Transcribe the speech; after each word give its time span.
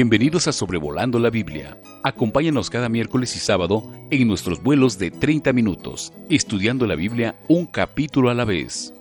Bienvenidos 0.00 0.46
a 0.46 0.52
Sobrevolando 0.52 1.18
la 1.18 1.28
Biblia. 1.28 1.76
Acompáñanos 2.04 2.70
cada 2.70 2.88
miércoles 2.88 3.34
y 3.34 3.40
sábado 3.40 3.82
en 4.12 4.28
nuestros 4.28 4.62
vuelos 4.62 4.96
de 4.96 5.10
30 5.10 5.52
minutos, 5.52 6.12
estudiando 6.28 6.86
la 6.86 6.94
Biblia 6.94 7.34
un 7.48 7.66
capítulo 7.66 8.30
a 8.30 8.34
la 8.34 8.44
vez. 8.44 8.94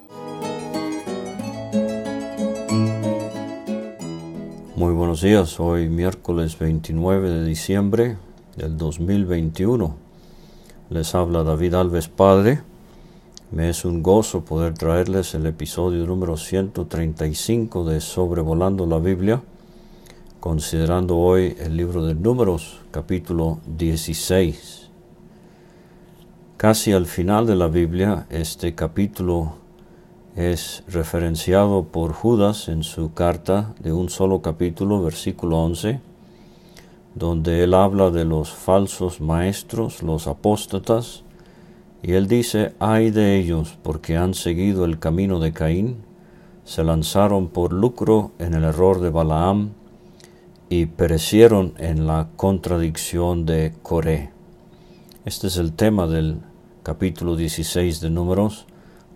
Muy 4.75 4.91
buenos 4.95 5.21
días, 5.21 5.59
hoy 5.59 5.87
miércoles 5.87 6.57
29 6.57 7.29
de 7.29 7.45
diciembre 7.45 8.17
del 8.55 8.75
2021. 8.75 9.95
Les 10.89 11.13
habla 11.13 11.43
David 11.43 11.75
Alves 11.75 12.07
Padre. 12.07 12.63
Me 13.51 13.69
es 13.69 13.85
un 13.85 14.01
gozo 14.01 14.43
poder 14.43 14.73
traerles 14.73 15.35
el 15.35 15.45
episodio 15.45 16.07
número 16.07 16.37
135 16.37 17.87
de 17.87 18.01
Sobrevolando 18.01 18.87
la 18.87 18.97
Biblia 18.97 19.43
considerando 20.39 21.17
hoy 21.17 21.55
el 21.59 21.75
libro 21.75 22.05
de 22.05 22.13
Números, 22.13 22.79
capítulo 22.91 23.59
16. 23.77 24.89
Casi 26.57 26.91
al 26.91 27.05
final 27.05 27.47
de 27.47 27.55
la 27.55 27.67
Biblia, 27.67 28.27
este 28.29 28.75
capítulo 28.75 29.55
es 30.35 30.83
referenciado 30.87 31.85
por 31.85 32.13
Judas 32.13 32.67
en 32.67 32.83
su 32.83 33.13
carta 33.13 33.73
de 33.79 33.91
un 33.91 34.09
solo 34.09 34.41
capítulo, 34.41 35.01
versículo 35.01 35.57
11, 35.57 35.99
donde 37.15 37.63
él 37.63 37.73
habla 37.73 38.11
de 38.11 38.25
los 38.25 38.51
falsos 38.51 39.19
maestros, 39.19 40.03
los 40.03 40.27
apóstatas, 40.27 41.23
y 42.03 42.13
él 42.13 42.27
dice, 42.27 42.73
ay 42.79 43.09
de 43.09 43.37
ellos, 43.37 43.77
porque 43.81 44.17
han 44.17 44.35
seguido 44.35 44.85
el 44.85 44.99
camino 44.99 45.39
de 45.39 45.51
Caín, 45.51 45.97
se 46.63 46.83
lanzaron 46.83 47.47
por 47.47 47.73
lucro 47.73 48.31
en 48.37 48.53
el 48.53 48.63
error 48.63 48.99
de 48.99 49.09
Balaam, 49.09 49.71
y 50.69 50.85
perecieron 50.87 51.73
en 51.77 52.07
la 52.07 52.29
contradicción 52.35 53.45
de 53.45 53.73
Coré. 53.83 54.31
Este 55.25 55.47
es 55.47 55.57
el 55.57 55.73
tema 55.73 56.07
del 56.07 56.39
capítulo 56.83 57.35
16 57.35 58.01
de 58.01 58.09
Números, 58.09 58.65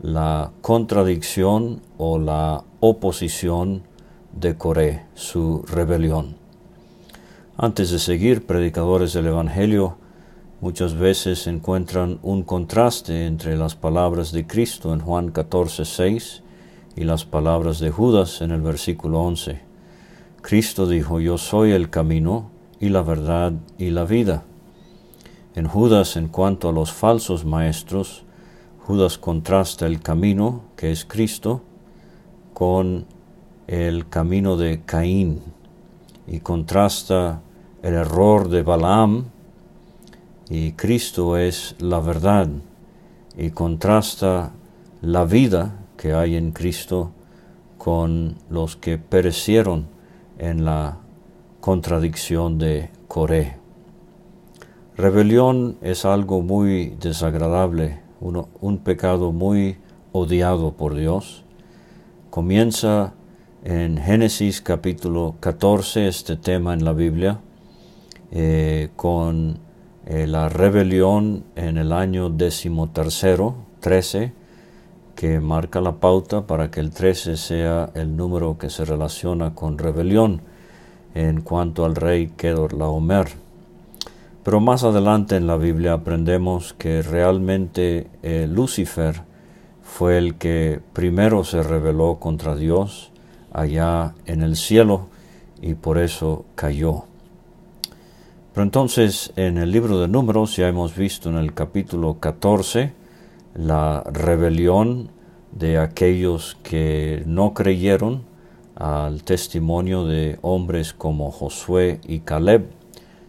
la 0.01 0.51
contradicción 0.61 1.81
o 1.97 2.19
la 2.19 2.63
oposición 2.79 3.83
de 4.33 4.55
Coré, 4.57 5.05
su 5.13 5.63
rebelión. 5.67 6.35
Antes 7.57 7.91
de 7.91 7.99
seguir, 7.99 8.45
predicadores 8.45 9.13
del 9.13 9.27
Evangelio 9.27 9.97
muchas 10.61 10.95
veces 10.95 11.47
encuentran 11.47 12.19
un 12.23 12.43
contraste 12.43 13.25
entre 13.25 13.57
las 13.57 13.75
palabras 13.75 14.31
de 14.31 14.47
Cristo 14.47 14.93
en 14.93 15.01
Juan 15.01 15.31
14, 15.31 15.85
6 15.85 16.43
y 16.95 17.03
las 17.03 17.25
palabras 17.25 17.79
de 17.79 17.91
Judas 17.91 18.41
en 18.41 18.51
el 18.51 18.61
versículo 18.61 19.21
11. 19.21 19.70
Cristo 20.41 20.87
dijo, 20.87 21.19
yo 21.19 21.37
soy 21.37 21.71
el 21.71 21.89
camino 21.89 22.49
y 22.79 22.89
la 22.89 23.01
verdad 23.03 23.53
y 23.77 23.91
la 23.91 24.05
vida. 24.05 24.43
En 25.53 25.67
Judas, 25.67 26.17
en 26.17 26.27
cuanto 26.27 26.69
a 26.69 26.71
los 26.71 26.91
falsos 26.91 27.45
maestros, 27.45 28.23
Judas 28.85 29.17
contrasta 29.17 29.85
el 29.85 30.01
camino, 30.01 30.63
que 30.75 30.91
es 30.91 31.05
Cristo, 31.05 31.61
con 32.53 33.05
el 33.67 34.09
camino 34.09 34.57
de 34.57 34.81
Caín 34.85 35.41
y 36.27 36.39
contrasta 36.39 37.41
el 37.83 37.93
error 37.93 38.49
de 38.49 38.63
Balaam 38.63 39.25
y 40.49 40.73
Cristo 40.73 41.37
es 41.37 41.75
la 41.79 41.99
verdad 41.99 42.49
y 43.37 43.51
contrasta 43.51 44.51
la 45.01 45.25
vida 45.25 45.79
que 45.97 46.13
hay 46.13 46.35
en 46.35 46.51
Cristo 46.51 47.11
con 47.77 48.35
los 48.49 48.75
que 48.75 48.97
perecieron 48.97 49.87
en 50.41 50.65
la 50.65 50.97
contradicción 51.61 52.57
de 52.57 52.89
Coré. 53.07 53.57
Rebelión 54.97 55.77
es 55.81 56.03
algo 56.03 56.41
muy 56.41 56.95
desagradable, 56.99 57.99
un 58.19 58.77
pecado 58.79 59.31
muy 59.31 59.77
odiado 60.11 60.73
por 60.73 60.95
Dios. 60.95 61.43
Comienza 62.31 63.13
en 63.63 63.97
Génesis 63.97 64.61
capítulo 64.61 65.35
14 65.39 66.07
este 66.07 66.35
tema 66.35 66.73
en 66.73 66.83
la 66.83 66.93
Biblia 66.93 67.39
eh, 68.31 68.89
con 68.95 69.59
eh, 70.07 70.25
la 70.25 70.49
rebelión 70.49 71.43
en 71.55 71.77
el 71.77 71.91
año 71.91 72.29
decimotercero, 72.29 73.55
13, 73.81 74.33
que 75.21 75.39
marca 75.39 75.81
la 75.81 75.97
pauta 75.97 76.47
para 76.47 76.71
que 76.71 76.79
el 76.79 76.89
13 76.89 77.37
sea 77.37 77.91
el 77.93 78.17
número 78.17 78.57
que 78.57 78.71
se 78.71 78.85
relaciona 78.85 79.53
con 79.53 79.77
rebelión 79.77 80.41
en 81.13 81.41
cuanto 81.41 81.85
al 81.85 81.95
rey 81.95 82.33
Kedorlaomer. 82.35 83.27
Pero 84.43 84.59
más 84.59 84.83
adelante 84.83 85.35
en 85.35 85.45
la 85.45 85.57
Biblia 85.57 85.93
aprendemos 85.93 86.73
que 86.73 87.03
realmente 87.03 88.07
eh, 88.23 88.47
Lucifer 88.49 89.21
fue 89.83 90.17
el 90.17 90.39
que 90.39 90.79
primero 90.91 91.43
se 91.43 91.61
rebeló 91.61 92.15
contra 92.15 92.55
Dios 92.55 93.11
allá 93.53 94.15
en 94.25 94.41
el 94.41 94.55
cielo 94.55 95.05
y 95.61 95.75
por 95.75 95.99
eso 95.99 96.45
cayó. 96.55 97.03
Pero 98.55 98.63
entonces 98.63 99.33
en 99.35 99.59
el 99.59 99.69
libro 99.69 99.99
de 99.99 100.07
números 100.07 100.55
ya 100.55 100.67
hemos 100.67 100.95
visto 100.95 101.29
en 101.29 101.35
el 101.37 101.53
capítulo 101.53 102.17
14 102.19 103.00
la 103.53 104.03
rebelión 104.11 105.09
de 105.51 105.77
aquellos 105.77 106.57
que 106.63 107.23
no 107.25 107.53
creyeron 107.53 108.23
al 108.75 109.23
testimonio 109.23 110.05
de 110.05 110.39
hombres 110.41 110.93
como 110.93 111.31
Josué 111.31 111.99
y 112.07 112.19
Caleb, 112.21 112.67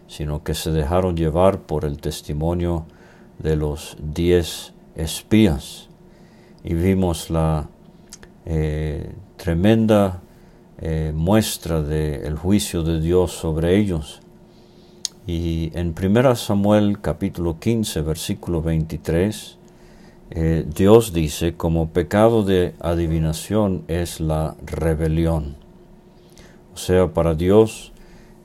sino 0.07 0.43
que 0.43 0.53
se 0.53 0.71
dejaron 0.71 1.17
llevar 1.17 1.59
por 1.59 1.85
el 1.85 1.99
testimonio 1.99 2.85
de 3.39 3.55
los 3.55 3.97
diez 4.01 4.73
espías. 4.95 5.89
Y 6.63 6.73
vimos 6.73 7.29
la 7.29 7.67
eh, 8.45 9.11
tremenda 9.37 10.21
eh, 10.79 11.11
muestra 11.15 11.81
del 11.81 12.35
juicio 12.37 12.83
de 12.83 12.99
Dios 12.99 13.31
sobre 13.31 13.77
ellos. 13.77 14.21
Y 15.25 15.71
en 15.73 15.93
1 15.97 16.35
Samuel 16.35 16.99
capítulo 16.99 17.59
15, 17.59 18.01
versículo 18.01 18.61
23, 18.61 19.57
eh, 20.35 20.65
Dios 20.67 21.13
dice, 21.13 21.53
como 21.53 21.89
pecado 21.89 22.43
de 22.43 22.73
adivinación 22.79 23.83
es 23.87 24.19
la 24.19 24.55
rebelión. 24.65 25.57
O 26.73 26.77
sea, 26.77 27.13
para 27.13 27.35
Dios 27.35 27.93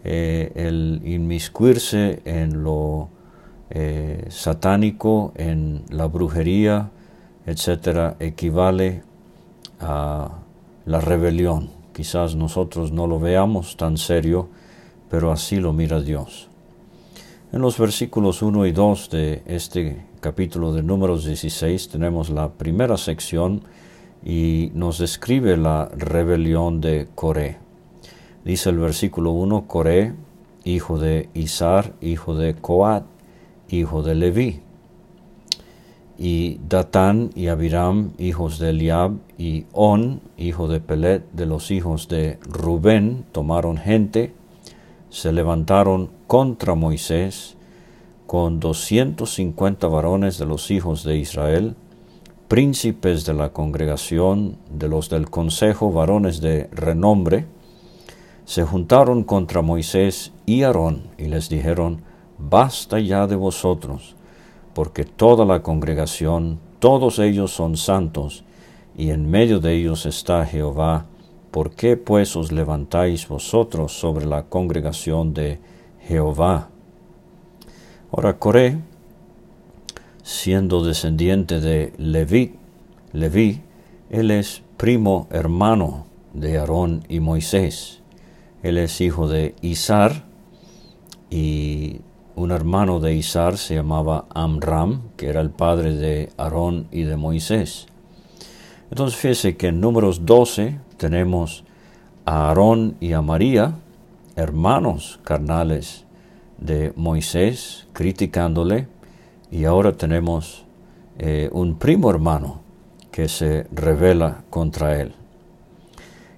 eh, 0.04 0.52
el 0.54 1.00
inmiscuirse 1.02 2.20
en 2.26 2.62
lo 2.62 3.08
eh, 3.70 4.26
satánico, 4.28 5.32
en 5.36 5.82
la 5.88 6.08
brujería, 6.08 6.90
etcétera, 7.46 8.16
equivale 8.20 9.02
a 9.80 10.28
la 10.84 11.00
rebelión. 11.00 11.70
Quizás 11.94 12.34
nosotros 12.34 12.92
no 12.92 13.06
lo 13.06 13.18
veamos 13.18 13.78
tan 13.78 13.96
serio, 13.96 14.50
pero 15.08 15.32
así 15.32 15.56
lo 15.56 15.72
mira 15.72 16.02
Dios. 16.02 16.48
En 17.50 17.62
los 17.62 17.78
versículos 17.78 18.42
1 18.42 18.66
y 18.66 18.72
2 18.72 19.08
de 19.08 19.42
este 19.46 20.07
capítulo 20.20 20.72
de 20.72 20.82
números 20.82 21.24
16 21.24 21.88
tenemos 21.90 22.30
la 22.30 22.50
primera 22.50 22.96
sección 22.96 23.62
y 24.24 24.70
nos 24.74 24.98
describe 24.98 25.56
la 25.56 25.88
rebelión 25.96 26.80
de 26.80 27.08
Coré. 27.14 27.58
Dice 28.44 28.70
el 28.70 28.78
versículo 28.78 29.32
1, 29.32 29.66
Coré, 29.66 30.14
hijo 30.64 30.98
de 30.98 31.28
Isar, 31.34 31.92
hijo 32.00 32.34
de 32.34 32.54
Coat, 32.54 33.04
hijo 33.68 34.02
de 34.02 34.14
Leví. 34.14 34.60
Y 36.18 36.58
Datán 36.68 37.30
y 37.34 37.46
Abiram, 37.46 38.12
hijos 38.18 38.58
de 38.58 38.70
Eliab, 38.70 39.18
y 39.36 39.66
On, 39.72 40.20
hijo 40.36 40.66
de 40.66 40.80
Pelet, 40.80 41.30
de 41.32 41.46
los 41.46 41.70
hijos 41.70 42.08
de 42.08 42.38
Rubén, 42.48 43.24
tomaron 43.30 43.76
gente, 43.76 44.32
se 45.10 45.32
levantaron 45.32 46.10
contra 46.26 46.74
Moisés, 46.74 47.57
con 48.28 48.60
doscientos 48.60 49.36
cincuenta 49.36 49.88
varones 49.88 50.36
de 50.36 50.44
los 50.44 50.70
hijos 50.70 51.02
de 51.02 51.16
Israel, 51.16 51.76
príncipes 52.46 53.24
de 53.24 53.32
la 53.32 53.54
congregación, 53.54 54.58
de 54.70 54.86
los 54.86 55.08
del 55.08 55.30
consejo, 55.30 55.92
varones 55.92 56.42
de 56.42 56.68
renombre, 56.70 57.46
se 58.44 58.64
juntaron 58.64 59.24
contra 59.24 59.62
Moisés 59.62 60.34
y 60.44 60.62
Aarón 60.62 61.04
y 61.16 61.28
les 61.28 61.48
dijeron, 61.48 62.02
Basta 62.36 63.00
ya 63.00 63.26
de 63.26 63.34
vosotros, 63.34 64.14
porque 64.74 65.04
toda 65.04 65.46
la 65.46 65.62
congregación, 65.62 66.60
todos 66.80 67.20
ellos 67.20 67.50
son 67.50 67.78
santos, 67.78 68.44
y 68.94 69.08
en 69.08 69.30
medio 69.30 69.58
de 69.58 69.74
ellos 69.74 70.04
está 70.04 70.44
Jehová, 70.44 71.06
¿por 71.50 71.70
qué 71.70 71.96
pues 71.96 72.36
os 72.36 72.52
levantáis 72.52 73.26
vosotros 73.26 73.98
sobre 73.98 74.26
la 74.26 74.42
congregación 74.42 75.32
de 75.32 75.60
Jehová? 76.06 76.68
Ahora 78.10 78.38
Coré, 78.38 78.78
siendo 80.22 80.82
descendiente 80.82 81.60
de 81.60 81.92
Leví, 81.98 82.54
Leví, 83.12 83.60
él 84.08 84.30
es 84.30 84.62
primo 84.78 85.26
hermano 85.30 86.06
de 86.32 86.56
Aarón 86.56 87.04
y 87.10 87.20
Moisés. 87.20 88.00
Él 88.62 88.78
es 88.78 89.02
hijo 89.02 89.28
de 89.28 89.54
Isar 89.60 90.24
y 91.28 92.00
un 92.34 92.50
hermano 92.50 92.98
de 92.98 93.14
Isar 93.14 93.58
se 93.58 93.74
llamaba 93.74 94.24
Amram, 94.34 95.02
que 95.18 95.28
era 95.28 95.42
el 95.42 95.50
padre 95.50 95.94
de 95.94 96.30
Aarón 96.38 96.88
y 96.90 97.02
de 97.02 97.16
Moisés. 97.16 97.88
Entonces 98.90 99.18
fíjese 99.20 99.58
que 99.58 99.68
en 99.68 99.82
números 99.82 100.24
12 100.24 100.78
tenemos 100.96 101.62
a 102.24 102.48
Aarón 102.48 102.96
y 103.00 103.12
a 103.12 103.20
María, 103.20 103.74
hermanos 104.34 105.20
carnales 105.24 106.06
de 106.58 106.92
Moisés, 106.96 107.86
criticándole, 107.92 108.88
y 109.50 109.64
ahora 109.64 109.92
tenemos 109.92 110.64
eh, 111.18 111.48
un 111.52 111.78
primo 111.78 112.10
hermano 112.10 112.60
que 113.10 113.28
se 113.28 113.66
revela 113.72 114.44
contra 114.50 115.00
él. 115.00 115.14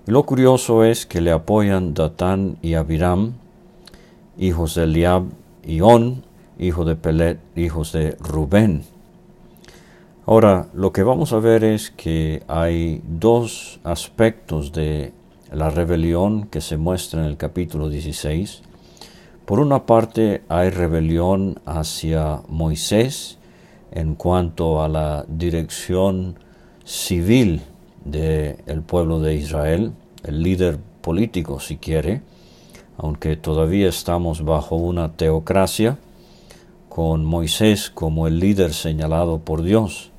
Y 0.07 0.11
lo 0.11 0.25
curioso 0.25 0.85
es 0.85 1.07
que 1.07 1.21
le 1.21 1.31
apoyan 1.31 1.95
Datán 1.95 2.57
y 2.63 2.75
Abiram, 2.75 3.35
hijos 4.39 4.75
de 4.75 4.85
Eliab 4.85 5.25
y 5.63 5.81
On, 5.83 6.23
hijo 6.59 6.85
de 6.85 6.97
Pelet, 6.97 7.39
hijos 7.57 7.93
de 7.93 8.17
Rubén. 8.21 8.85
Ahora, 10.27 10.69
lo 10.75 10.93
que 10.93 11.03
vamos 11.03 11.33
a 11.33 11.41
ver 11.41 11.65
es 11.65 11.91
que 11.91 12.43
hay 12.47 13.03
dos 13.05 13.81
aspectos 13.83 14.73
de 14.73 15.13
la 15.53 15.71
rebelión 15.71 16.47
que 16.47 16.61
se 16.61 16.77
muestra 16.77 17.21
en 17.21 17.27
el 17.27 17.37
capítulo 17.37 17.89
16. 17.89 18.63
Por 19.51 19.59
una 19.59 19.85
parte 19.85 20.45
hay 20.49 20.71
rebelión 20.71 21.59
hacia 21.67 22.41
Moisés 22.47 23.37
en 23.91 24.15
cuanto 24.15 24.81
a 24.81 24.89
la 24.89 25.25
dirección 25.27 26.37
civil 26.85 27.61
del 28.05 28.83
pueblo 28.87 29.19
de 29.19 29.35
Israel, 29.35 29.91
el 30.23 30.45
líder 30.45 30.79
político 31.01 31.59
si 31.59 31.79
quiere, 31.79 32.23
aunque 32.97 33.35
todavía 33.35 33.89
estamos 33.89 34.45
bajo 34.45 34.77
una 34.77 35.17
teocracia, 35.17 35.99
con 36.89 37.25
Moisés 37.25 37.91
como 37.91 38.29
el 38.29 38.39
líder 38.39 38.73
señalado 38.73 39.41
por 39.41 39.63
Dios. 39.63 40.13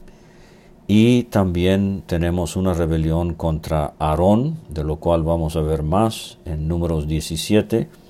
Y 0.88 1.24
también 1.24 2.04
tenemos 2.06 2.57
una 2.57 2.74
rebelión 2.74 3.36
contra 3.36 3.94
Aarón, 3.98 4.57
de 4.68 4.83
lo 4.83 4.98
cual 4.98 5.24
vamos 5.24 5.56
a 5.56 5.62
ver 5.62 5.83
más 5.83 6.38
en 6.44 6.68
números 6.68 7.07
17. 7.07 8.00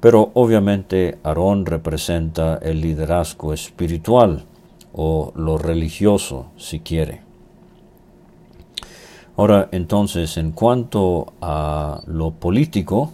Pero 0.00 0.30
obviamente 0.34 1.18
Aarón 1.24 1.66
representa 1.66 2.58
el 2.62 2.80
liderazgo 2.80 3.52
espiritual 3.52 4.44
o 4.92 5.32
lo 5.34 5.58
religioso, 5.58 6.46
si 6.56 6.80
quiere. 6.80 7.22
Ahora, 9.36 9.68
entonces, 9.70 10.36
en 10.36 10.52
cuanto 10.52 11.32
a 11.40 12.02
lo 12.06 12.32
político, 12.32 13.12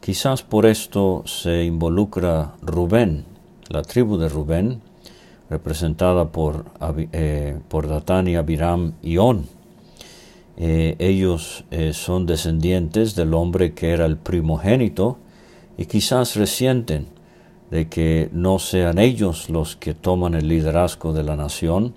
quizás 0.00 0.42
por 0.42 0.66
esto 0.66 1.22
se 1.24 1.64
involucra 1.64 2.54
Rubén, 2.62 3.24
la 3.68 3.82
tribu 3.82 4.16
de 4.16 4.28
Rubén, 4.28 4.80
representada 5.48 6.26
por, 6.32 6.64
eh, 7.12 7.58
por 7.68 7.88
Datán 7.88 8.28
y 8.28 8.36
Abiram 8.36 8.94
y 9.02 9.18
On. 9.18 9.46
Eh, 10.56 10.96
ellos 10.98 11.64
eh, 11.70 11.92
son 11.92 12.26
descendientes 12.26 13.14
del 13.14 13.34
hombre 13.34 13.74
que 13.74 13.90
era 13.90 14.06
el 14.06 14.16
primogénito 14.16 15.18
y 15.76 15.86
quizás 15.86 16.36
resienten 16.36 17.06
de 17.70 17.88
que 17.88 18.28
no 18.32 18.58
sean 18.58 18.98
ellos 18.98 19.50
los 19.50 19.76
que 19.76 19.94
toman 19.94 20.34
el 20.34 20.48
liderazgo 20.48 21.12
de 21.12 21.22
la 21.22 21.36
nación, 21.36 21.94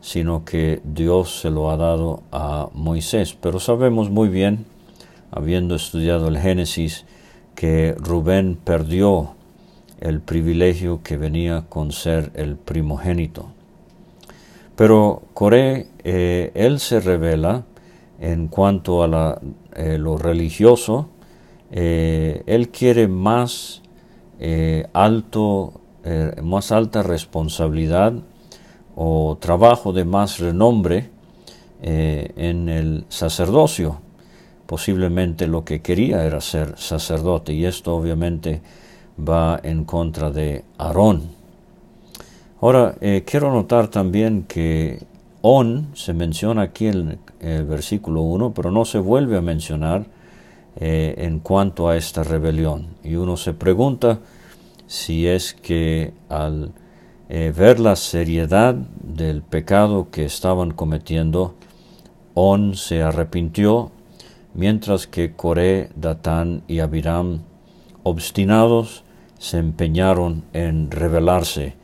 sino 0.00 0.44
que 0.44 0.80
Dios 0.84 1.40
se 1.40 1.50
lo 1.50 1.70
ha 1.70 1.76
dado 1.76 2.22
a 2.30 2.68
Moisés. 2.74 3.36
Pero 3.40 3.58
sabemos 3.58 4.10
muy 4.10 4.28
bien, 4.28 4.66
habiendo 5.30 5.74
estudiado 5.74 6.28
el 6.28 6.38
Génesis, 6.38 7.06
que 7.54 7.94
Rubén 7.98 8.58
perdió 8.62 9.34
el 10.00 10.20
privilegio 10.20 11.00
que 11.02 11.16
venía 11.16 11.64
con 11.68 11.92
ser 11.92 12.30
el 12.34 12.56
primogénito. 12.56 13.46
Pero 14.76 15.22
Coré, 15.32 15.88
eh, 16.04 16.52
él 16.54 16.78
se 16.80 17.00
revela 17.00 17.64
en 18.20 18.48
cuanto 18.48 19.02
a 19.02 19.40
eh, 19.74 19.96
lo 19.98 20.18
religioso, 20.18 21.08
eh, 21.70 22.42
él 22.46 22.68
quiere 22.70 23.08
más 23.08 23.82
alto, 24.92 25.80
más 26.42 26.70
alta 26.70 27.02
responsabilidad 27.02 28.12
o 28.94 29.38
trabajo 29.40 29.94
de 29.94 30.04
más 30.04 30.38
renombre 30.38 31.08
en 31.80 32.68
el 32.68 33.06
sacerdocio. 33.08 34.00
Posiblemente 34.66 35.46
lo 35.46 35.64
que 35.64 35.80
quería 35.80 36.24
era 36.24 36.42
ser 36.42 36.74
sacerdote 36.76 37.54
y 37.54 37.64
esto 37.64 37.96
obviamente 37.96 38.60
va 39.18 39.58
en 39.62 39.84
contra 39.84 40.30
de 40.30 40.64
Aarón. 40.78 41.22
Ahora, 42.60 42.96
eh, 43.00 43.22
quiero 43.26 43.52
notar 43.52 43.88
también 43.88 44.44
que 44.44 45.04
On 45.42 45.88
se 45.94 46.12
menciona 46.12 46.62
aquí 46.62 46.88
en 46.88 47.18
el 47.40 47.64
versículo 47.64 48.22
1, 48.22 48.52
pero 48.54 48.70
no 48.70 48.84
se 48.84 48.98
vuelve 48.98 49.36
a 49.36 49.42
mencionar 49.42 50.06
eh, 50.78 51.14
en 51.18 51.40
cuanto 51.40 51.88
a 51.88 51.96
esta 51.96 52.22
rebelión. 52.22 52.88
Y 53.02 53.14
uno 53.14 53.36
se 53.36 53.54
pregunta 53.54 54.20
si 54.86 55.26
es 55.26 55.54
que 55.54 56.12
al 56.28 56.72
eh, 57.28 57.52
ver 57.56 57.80
la 57.80 57.96
seriedad 57.96 58.74
del 58.74 59.42
pecado 59.42 60.08
que 60.10 60.24
estaban 60.24 60.72
cometiendo, 60.72 61.54
On 62.34 62.76
se 62.76 63.02
arrepintió, 63.02 63.90
mientras 64.52 65.06
que 65.06 65.32
Coré, 65.32 65.88
Datán 65.96 66.62
y 66.68 66.80
Abiram, 66.80 67.40
obstinados, 68.02 69.02
se 69.38 69.58
empeñaron 69.58 70.44
en 70.52 70.90
rebelarse 70.90 71.74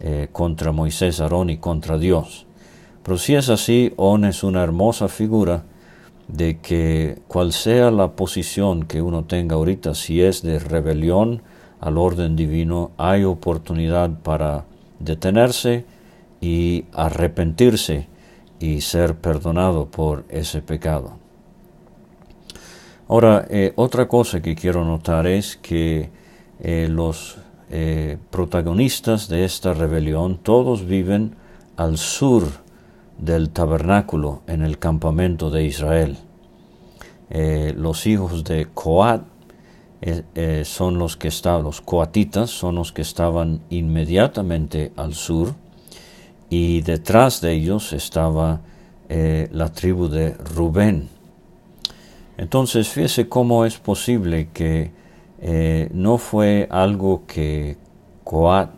eh, 0.00 0.28
contra 0.30 0.72
Moisés, 0.72 1.20
Aarón 1.20 1.48
y 1.48 1.56
contra 1.56 1.96
Dios. 1.96 2.46
Pero 3.02 3.16
si 3.16 3.34
es 3.34 3.48
así, 3.48 3.94
On 3.96 4.26
es 4.26 4.44
una 4.44 4.62
hermosa 4.62 5.08
figura 5.08 5.64
de 6.28 6.58
que 6.58 7.18
cual 7.28 7.52
sea 7.52 7.90
la 7.90 8.12
posición 8.12 8.84
que 8.84 9.02
uno 9.02 9.24
tenga 9.24 9.56
ahorita, 9.56 9.94
si 9.94 10.22
es 10.22 10.42
de 10.42 10.58
rebelión 10.58 11.42
al 11.80 11.98
orden 11.98 12.36
divino, 12.36 12.92
hay 12.96 13.24
oportunidad 13.24 14.10
para 14.22 14.64
detenerse 14.98 15.84
y 16.40 16.86
arrepentirse 16.92 18.08
y 18.58 18.80
ser 18.80 19.16
perdonado 19.16 19.86
por 19.90 20.24
ese 20.28 20.62
pecado. 20.62 21.18
Ahora, 23.06 23.46
eh, 23.50 23.72
otra 23.76 24.08
cosa 24.08 24.40
que 24.40 24.54
quiero 24.54 24.84
notar 24.84 25.26
es 25.26 25.56
que 25.56 26.08
eh, 26.60 26.88
los 26.90 27.36
eh, 27.70 28.16
protagonistas 28.30 29.28
de 29.28 29.44
esta 29.44 29.74
rebelión 29.74 30.38
todos 30.38 30.86
viven 30.86 31.36
al 31.76 31.98
sur 31.98 32.63
del 33.24 33.50
tabernáculo 33.50 34.42
en 34.46 34.62
el 34.62 34.78
campamento 34.78 35.50
de 35.50 35.64
Israel. 35.64 36.18
Eh, 37.30 37.74
los 37.76 38.06
hijos 38.06 38.44
de 38.44 38.66
Coat 38.72 39.22
son 40.64 40.98
los 40.98 41.16
que 41.16 41.28
estaban, 41.28 41.62
los 41.62 41.80
coatitas 41.80 42.50
son 42.50 42.74
los 42.74 42.92
que 42.92 43.00
estaban 43.00 43.62
inmediatamente 43.70 44.92
al 44.96 45.14
sur 45.14 45.54
y 46.50 46.82
detrás 46.82 47.40
de 47.40 47.52
ellos 47.52 47.94
estaba 47.94 48.60
la 49.08 49.72
tribu 49.72 50.08
de 50.08 50.34
Rubén. 50.34 51.08
Entonces, 52.36 52.88
fíjese 52.88 53.28
cómo 53.28 53.64
es 53.64 53.78
posible 53.78 54.48
que 54.52 54.90
eh, 55.40 55.88
no 55.92 56.18
fue 56.18 56.66
algo 56.70 57.24
que 57.26 57.76
Coat, 58.24 58.70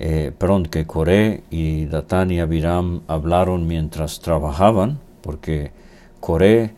eh, 0.00 0.32
que 0.70 0.86
Coré 0.86 1.42
y 1.50 1.84
Datán 1.86 2.30
y 2.30 2.40
Abiram 2.40 3.02
hablaron 3.06 3.66
mientras 3.66 4.20
trabajaban, 4.20 4.98
porque 5.20 5.70
Coré, 6.18 6.72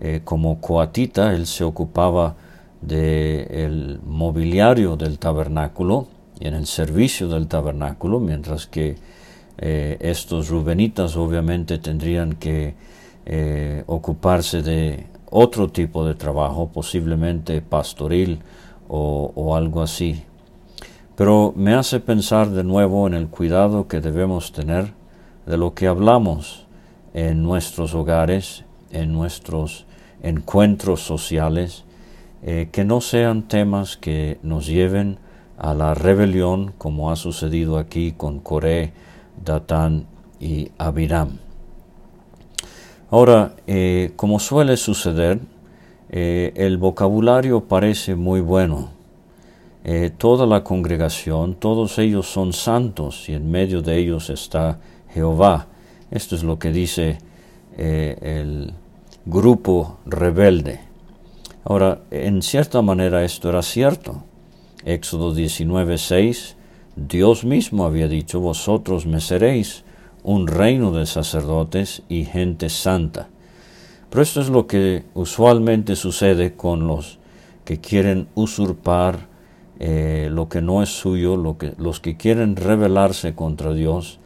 eh, 0.00 0.20
como 0.24 0.60
coatita, 0.60 1.34
él 1.34 1.46
se 1.46 1.64
ocupaba 1.64 2.36
del 2.80 4.00
mobiliario 4.06 4.96
del 4.96 5.18
tabernáculo 5.18 6.06
y 6.38 6.46
en 6.46 6.54
el 6.54 6.66
servicio 6.66 7.28
del 7.28 7.48
tabernáculo, 7.48 8.20
mientras 8.20 8.66
que 8.66 8.96
estos 9.58 10.50
rubenitas 10.50 11.16
obviamente 11.16 11.78
tendrían 11.78 12.34
que 12.34 12.74
ocuparse 13.86 14.60
de 14.60 15.06
otro 15.30 15.68
tipo 15.68 16.06
de 16.06 16.14
trabajo, 16.14 16.70
posiblemente 16.72 17.60
pastoril 17.60 18.40
o, 18.88 19.56
algo 19.56 19.82
así. 19.82 20.22
Pero 21.16 21.54
me 21.56 21.74
hace 21.74 21.98
pensar 21.98 22.50
de 22.50 22.62
nuevo 22.62 23.06
en 23.06 23.14
el 23.14 23.28
cuidado 23.28 23.88
que 23.88 24.00
debemos 24.00 24.52
tener 24.52 24.92
de 25.46 25.56
lo 25.56 25.72
que 25.72 25.86
hablamos 25.86 26.66
en 27.14 27.42
nuestros 27.42 27.94
hogares, 27.94 28.64
en 28.90 29.12
nuestros 29.12 29.86
encuentros 30.22 31.00
sociales, 31.00 31.84
eh, 32.42 32.68
que 32.70 32.84
no 32.84 33.00
sean 33.00 33.48
temas 33.48 33.96
que 33.96 34.38
nos 34.42 34.66
lleven 34.66 35.18
a 35.56 35.72
la 35.72 35.94
rebelión 35.94 36.74
como 36.76 37.10
ha 37.10 37.16
sucedido 37.16 37.78
aquí 37.78 38.12
con 38.12 38.40
Coré, 38.40 38.92
Datán 39.42 40.06
y 40.38 40.70
Abiram. 40.76 41.38
Ahora, 43.10 43.54
eh, 43.66 44.12
como 44.16 44.38
suele 44.38 44.76
suceder, 44.76 45.40
eh, 46.10 46.52
el 46.56 46.76
vocabulario 46.76 47.64
parece 47.64 48.14
muy 48.14 48.40
bueno. 48.40 48.95
Eh, 49.88 50.10
toda 50.10 50.46
la 50.46 50.64
congregación, 50.64 51.54
todos 51.54 52.00
ellos 52.00 52.26
son 52.26 52.52
santos 52.52 53.28
y 53.28 53.34
en 53.34 53.48
medio 53.48 53.82
de 53.82 53.96
ellos 53.96 54.30
está 54.30 54.80
Jehová. 55.14 55.68
Esto 56.10 56.34
es 56.34 56.42
lo 56.42 56.58
que 56.58 56.72
dice 56.72 57.18
eh, 57.78 58.18
el 58.20 58.74
grupo 59.24 59.98
rebelde. 60.04 60.80
Ahora, 61.62 62.00
en 62.10 62.42
cierta 62.42 62.82
manera 62.82 63.22
esto 63.22 63.48
era 63.48 63.62
cierto. 63.62 64.24
Éxodo 64.84 65.32
19:6, 65.32 66.56
Dios 66.96 67.44
mismo 67.44 67.86
había 67.86 68.08
dicho, 68.08 68.40
vosotros 68.40 69.06
me 69.06 69.20
seréis 69.20 69.84
un 70.24 70.48
reino 70.48 70.90
de 70.90 71.06
sacerdotes 71.06 72.02
y 72.08 72.24
gente 72.24 72.70
santa. 72.70 73.28
Pero 74.10 74.20
esto 74.20 74.40
es 74.40 74.48
lo 74.48 74.66
que 74.66 75.04
usualmente 75.14 75.94
sucede 75.94 76.56
con 76.56 76.88
los 76.88 77.20
que 77.64 77.78
quieren 77.78 78.26
usurpar 78.34 79.35
eh, 79.78 80.28
lo 80.30 80.48
que 80.48 80.62
no 80.62 80.82
es 80.82 80.88
suyo, 80.88 81.36
lo 81.36 81.58
que, 81.58 81.74
los 81.76 82.00
que 82.00 82.16
quieren 82.16 82.56
rebelarse 82.56 83.34
contra 83.34 83.74
Dios, 83.74 84.20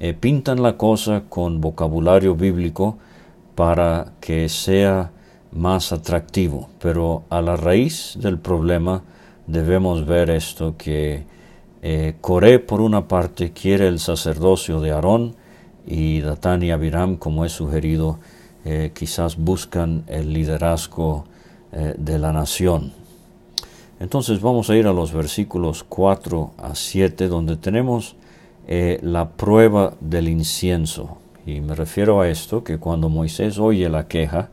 eh, 0.00 0.12
pintan 0.12 0.62
la 0.62 0.76
cosa 0.76 1.24
con 1.28 1.60
vocabulario 1.60 2.34
bíblico 2.34 2.98
para 3.54 4.12
que 4.20 4.48
sea 4.48 5.12
más 5.52 5.92
atractivo. 5.92 6.68
Pero 6.78 7.24
a 7.30 7.40
la 7.40 7.56
raíz 7.56 8.18
del 8.20 8.38
problema 8.38 9.02
debemos 9.46 10.06
ver 10.06 10.28
esto, 10.30 10.76
que 10.76 11.24
eh, 11.80 12.14
Coré 12.20 12.58
por 12.58 12.80
una 12.80 13.08
parte 13.08 13.52
quiere 13.52 13.88
el 13.88 13.98
sacerdocio 13.98 14.80
de 14.80 14.92
Aarón 14.92 15.36
y 15.86 16.20
Datán 16.20 16.62
y 16.62 16.70
Abiram, 16.70 17.16
como 17.16 17.44
he 17.44 17.48
sugerido, 17.48 18.18
quizás 18.94 19.36
buscan 19.36 20.04
el 20.06 20.32
liderazgo 20.32 21.24
de 21.72 22.18
la 22.20 22.32
nación. 22.32 23.01
Entonces 24.02 24.40
vamos 24.40 24.68
a 24.68 24.74
ir 24.74 24.88
a 24.88 24.92
los 24.92 25.12
versículos 25.12 25.84
4 25.84 26.54
a 26.58 26.74
7, 26.74 27.28
donde 27.28 27.56
tenemos 27.56 28.16
la 28.66 29.28
prueba 29.30 29.94
del 30.00 30.28
incienso. 30.28 31.18
Y 31.46 31.60
me 31.60 31.76
refiero 31.76 32.20
a 32.20 32.28
esto, 32.28 32.64
que 32.64 32.78
cuando 32.78 33.08
Moisés 33.08 33.60
oye 33.60 33.88
la 33.88 34.08
queja, 34.08 34.50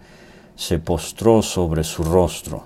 se 0.55 0.77
postró 0.77 1.41
sobre 1.41 1.83
su 1.83 2.03
rostro. 2.03 2.65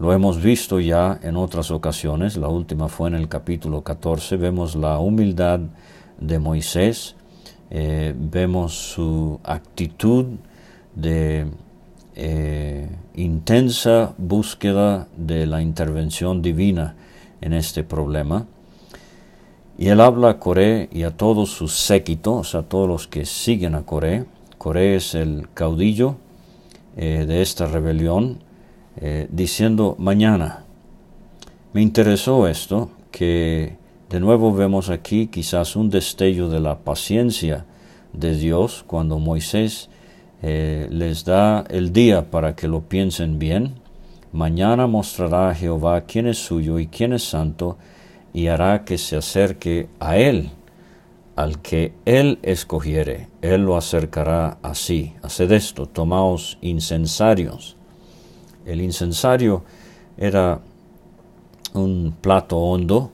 Lo 0.00 0.12
hemos 0.12 0.42
visto 0.42 0.80
ya 0.80 1.20
en 1.22 1.36
otras 1.36 1.70
ocasiones, 1.70 2.36
la 2.36 2.48
última 2.48 2.88
fue 2.88 3.10
en 3.10 3.14
el 3.14 3.28
capítulo 3.28 3.82
14, 3.82 4.36
vemos 4.36 4.74
la 4.74 4.98
humildad 4.98 5.60
de 6.18 6.40
Moisés, 6.40 7.14
eh, 7.70 8.12
vemos 8.18 8.74
su 8.74 9.38
actitud 9.44 10.26
de 10.96 11.46
eh, 12.16 12.88
intensa 13.14 14.14
búsqueda 14.18 15.08
de 15.16 15.46
la 15.46 15.62
intervención 15.62 16.42
divina 16.42 16.94
en 17.40 17.52
este 17.52 17.84
problema. 17.84 18.46
Y 19.76 19.88
él 19.88 20.00
habla 20.00 20.30
a 20.30 20.38
Coré 20.38 20.88
y 20.92 21.02
a 21.02 21.16
todos 21.16 21.50
sus 21.50 21.72
séquitos, 21.72 22.54
a 22.54 22.62
todos 22.62 22.88
los 22.88 23.08
que 23.08 23.26
siguen 23.26 23.74
a 23.74 23.82
Coré. 23.82 24.24
Coré 24.58 24.96
es 24.96 25.14
el 25.14 25.48
caudillo 25.52 26.16
eh, 26.96 27.24
de 27.26 27.42
esta 27.42 27.66
rebelión, 27.66 28.38
eh, 28.96 29.26
diciendo 29.30 29.96
mañana. 29.98 30.64
Me 31.72 31.82
interesó 31.82 32.46
esto, 32.46 32.90
que 33.10 33.76
de 34.10 34.20
nuevo 34.20 34.54
vemos 34.54 34.90
aquí 34.90 35.26
quizás 35.26 35.74
un 35.74 35.90
destello 35.90 36.48
de 36.48 36.60
la 36.60 36.78
paciencia 36.78 37.64
de 38.12 38.36
Dios 38.36 38.84
cuando 38.86 39.18
Moisés 39.18 39.90
eh, 40.42 40.88
les 40.90 41.24
da 41.24 41.64
el 41.68 41.92
día 41.92 42.30
para 42.30 42.54
que 42.54 42.68
lo 42.68 42.82
piensen 42.82 43.38
bien. 43.38 43.74
Mañana 44.32 44.86
mostrará 44.86 45.50
a 45.50 45.54
Jehová 45.54 46.02
quién 46.02 46.26
es 46.26 46.38
suyo 46.38 46.78
y 46.78 46.86
quién 46.88 47.12
es 47.12 47.24
santo, 47.24 47.78
y 48.32 48.48
hará 48.48 48.84
que 48.84 48.98
se 48.98 49.16
acerque 49.16 49.88
a 50.00 50.16
él 50.16 50.50
al 51.36 51.60
que 51.60 51.94
él 52.04 52.38
escogiere, 52.42 53.28
él 53.42 53.62
lo 53.62 53.76
acercará 53.76 54.58
así. 54.62 55.14
Haced 55.22 55.50
esto, 55.52 55.86
tomaos 55.86 56.58
incensarios. 56.60 57.76
El 58.64 58.80
incensario 58.80 59.64
era 60.16 60.60
un 61.74 62.14
plato 62.20 62.58
hondo, 62.58 63.10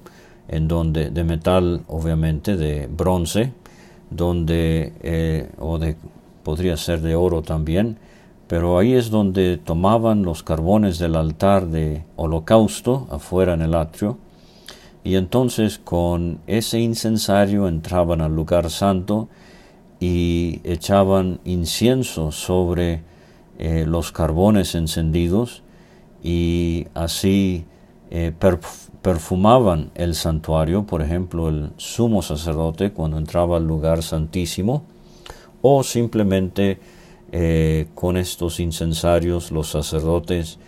en 0.49 0.69
donde, 0.69 1.11
de 1.11 1.25
metal 1.25 1.83
obviamente, 1.87 2.57
de 2.57 2.89
bronce, 2.89 3.53
donde, 4.11 4.93
eh, 5.03 5.51
o 5.59 5.79
de, 5.79 5.97
podría 6.51 6.77
ser 6.77 7.01
de 7.01 7.15
oro 7.15 7.43
también, 7.43 7.97
pero 8.49 8.77
ahí 8.77 8.95
es 8.95 9.09
donde 9.09 9.57
tomaban 9.57 10.25
los 10.25 10.43
carbones 10.43 10.99
del 10.99 11.15
altar 11.15 11.69
de 11.69 12.03
holocausto, 12.17 13.07
afuera 13.09 13.55
en 13.55 13.63
el 13.63 13.77
atrio, 13.77 14.19
y 15.05 15.15
entonces 15.15 15.79
con 15.79 16.41
ese 16.49 16.81
incensario 16.81 17.69
entraban 17.69 18.21
al 18.21 18.35
lugar 18.35 18.69
santo 18.69 19.29
y 20.01 20.61
echaban 20.65 21.39
incienso 21.45 22.33
sobre 22.33 23.05
eh, 23.57 23.85
los 23.87 24.11
carbones 24.11 24.75
encendidos 24.75 25.63
y 26.21 26.89
así 26.95 27.65
eh, 28.11 28.33
perfumaban 29.03 29.93
el 29.95 30.17
santuario, 30.17 30.85
por 30.85 31.01
ejemplo, 31.01 31.49
el 31.49 31.71
sumo 31.77 32.23
sacerdote 32.23 32.91
cuando 32.91 33.19
entraba 33.19 33.59
al 33.59 33.69
lugar 33.69 34.03
santísimo, 34.03 34.83
o 35.63 35.83
simplemente 35.83 36.79
eh, 37.33 37.87
con 37.95 38.17
estos 38.17 38.61
incensarios 38.61 39.51
los 39.51 39.69
sacerdotes 39.71 40.59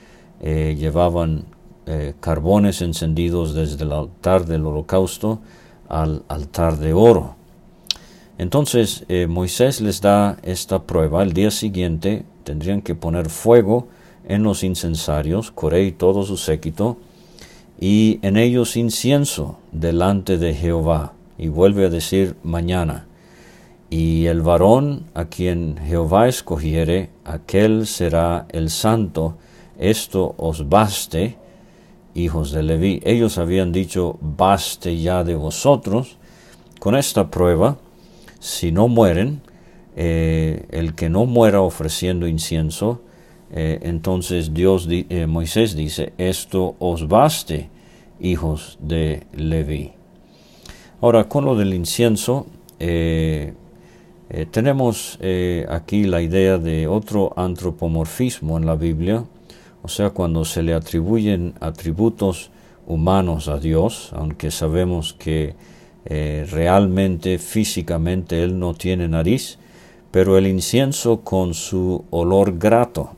llevaban 0.40 1.44
eh, 1.84 2.14
carbones 2.20 2.80
encendidos 2.80 3.54
desde 3.54 3.82
el 3.82 3.90
altar 3.90 4.46
del 4.46 4.64
holocausto 4.64 5.40
al 5.88 6.22
altar 6.28 6.78
de 6.78 6.92
oro. 6.92 7.34
Entonces 8.38 9.04
eh, 9.08 9.26
Moisés 9.26 9.80
les 9.80 10.00
da 10.00 10.38
esta 10.44 10.84
prueba. 10.84 11.25
El 11.25 11.32
día 11.32 11.50
siguiente 11.50 12.25
tendrían 12.44 12.82
que 12.82 12.94
poner 12.94 13.28
fuego 13.28 13.88
en 14.28 14.44
los 14.44 14.62
incensarios, 14.62 15.50
Coré 15.50 15.82
y 15.82 15.90
todo 15.90 16.22
su 16.22 16.37
séquito, 16.37 16.99
y 17.80 18.20
en 18.22 18.37
ellos 18.37 18.76
incienso 18.76 19.58
delante 19.72 20.38
de 20.38 20.54
Jehová. 20.54 21.14
Y 21.37 21.49
vuelve 21.49 21.87
a 21.87 21.90
decir 21.90 22.37
mañana. 22.44 23.08
Y 23.92 24.25
el 24.25 24.40
varón 24.40 25.04
a 25.12 25.26
quien 25.26 25.76
Jehová 25.76 26.26
escogiere, 26.26 27.11
aquel 27.26 27.87
será 27.87 28.46
el 28.49 28.70
santo. 28.70 29.37
Esto 29.78 30.34
os 30.38 30.70
baste 30.70 31.37
hijos 32.14 32.52
de 32.52 32.62
Leví. 32.62 33.02
Ellos 33.04 33.37
habían 33.37 33.70
dicho, 33.70 34.16
baste 34.22 34.99
ya 34.99 35.25
de 35.25 35.34
vosotros. 35.34 36.16
Con 36.80 36.96
esta 36.96 37.30
prueba, 37.30 37.76
si 38.40 38.72
no 38.72 38.88
mueren, 38.88 39.42
eh, 39.94 40.64
el 40.70 40.94
que 40.94 41.11
no 41.11 41.26
muera 41.26 41.61
ofreciendo 41.61 42.26
incienso, 42.26 43.02
eh, 43.50 43.78
entonces 43.82 44.54
Dios, 44.54 44.88
eh, 44.90 45.26
Moisés 45.26 45.76
dice, 45.76 46.14
esto 46.16 46.76
os 46.78 47.08
baste, 47.08 47.68
hijos 48.20 48.78
de 48.80 49.26
Leví. 49.34 49.92
Ahora, 51.02 51.28
con 51.28 51.44
lo 51.44 51.56
del 51.56 51.75
incienso, 51.75 52.46
tenemos 54.50 55.18
aquí 55.68 56.04
la 56.04 56.22
idea 56.22 56.58
de 56.58 56.86
otro 56.86 57.32
antropomorfismo 57.36 58.56
en 58.56 58.66
la 58.66 58.74
Biblia, 58.74 59.24
o 59.82 59.88
sea, 59.88 60.10
cuando 60.10 60.44
se 60.44 60.62
le 60.62 60.74
atribuyen 60.74 61.54
atributos 61.60 62.50
humanos 62.86 63.48
a 63.48 63.58
Dios, 63.58 64.10
aunque 64.14 64.50
sabemos 64.50 65.12
que 65.12 65.54
eh, 66.04 66.46
realmente, 66.50 67.38
físicamente, 67.38 68.42
Él 68.42 68.58
no 68.58 68.74
tiene 68.74 69.08
nariz, 69.08 69.58
pero 70.10 70.36
el 70.36 70.46
incienso 70.46 71.20
con 71.20 71.54
su 71.54 72.04
olor 72.10 72.58
grato. 72.58 73.10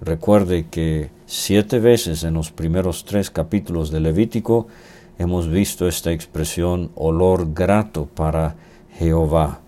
Recuerde 0.00 0.66
que 0.70 1.10
siete 1.26 1.78
veces 1.78 2.24
en 2.24 2.34
los 2.34 2.50
primeros 2.50 3.04
tres 3.04 3.30
capítulos 3.30 3.90
de 3.90 4.00
Levítico 4.00 4.66
hemos 5.18 5.48
visto 5.48 5.86
esta 5.86 6.12
expresión 6.12 6.90
olor 6.94 7.52
grato 7.52 8.08
para 8.14 8.56
Jehová. 8.98 9.60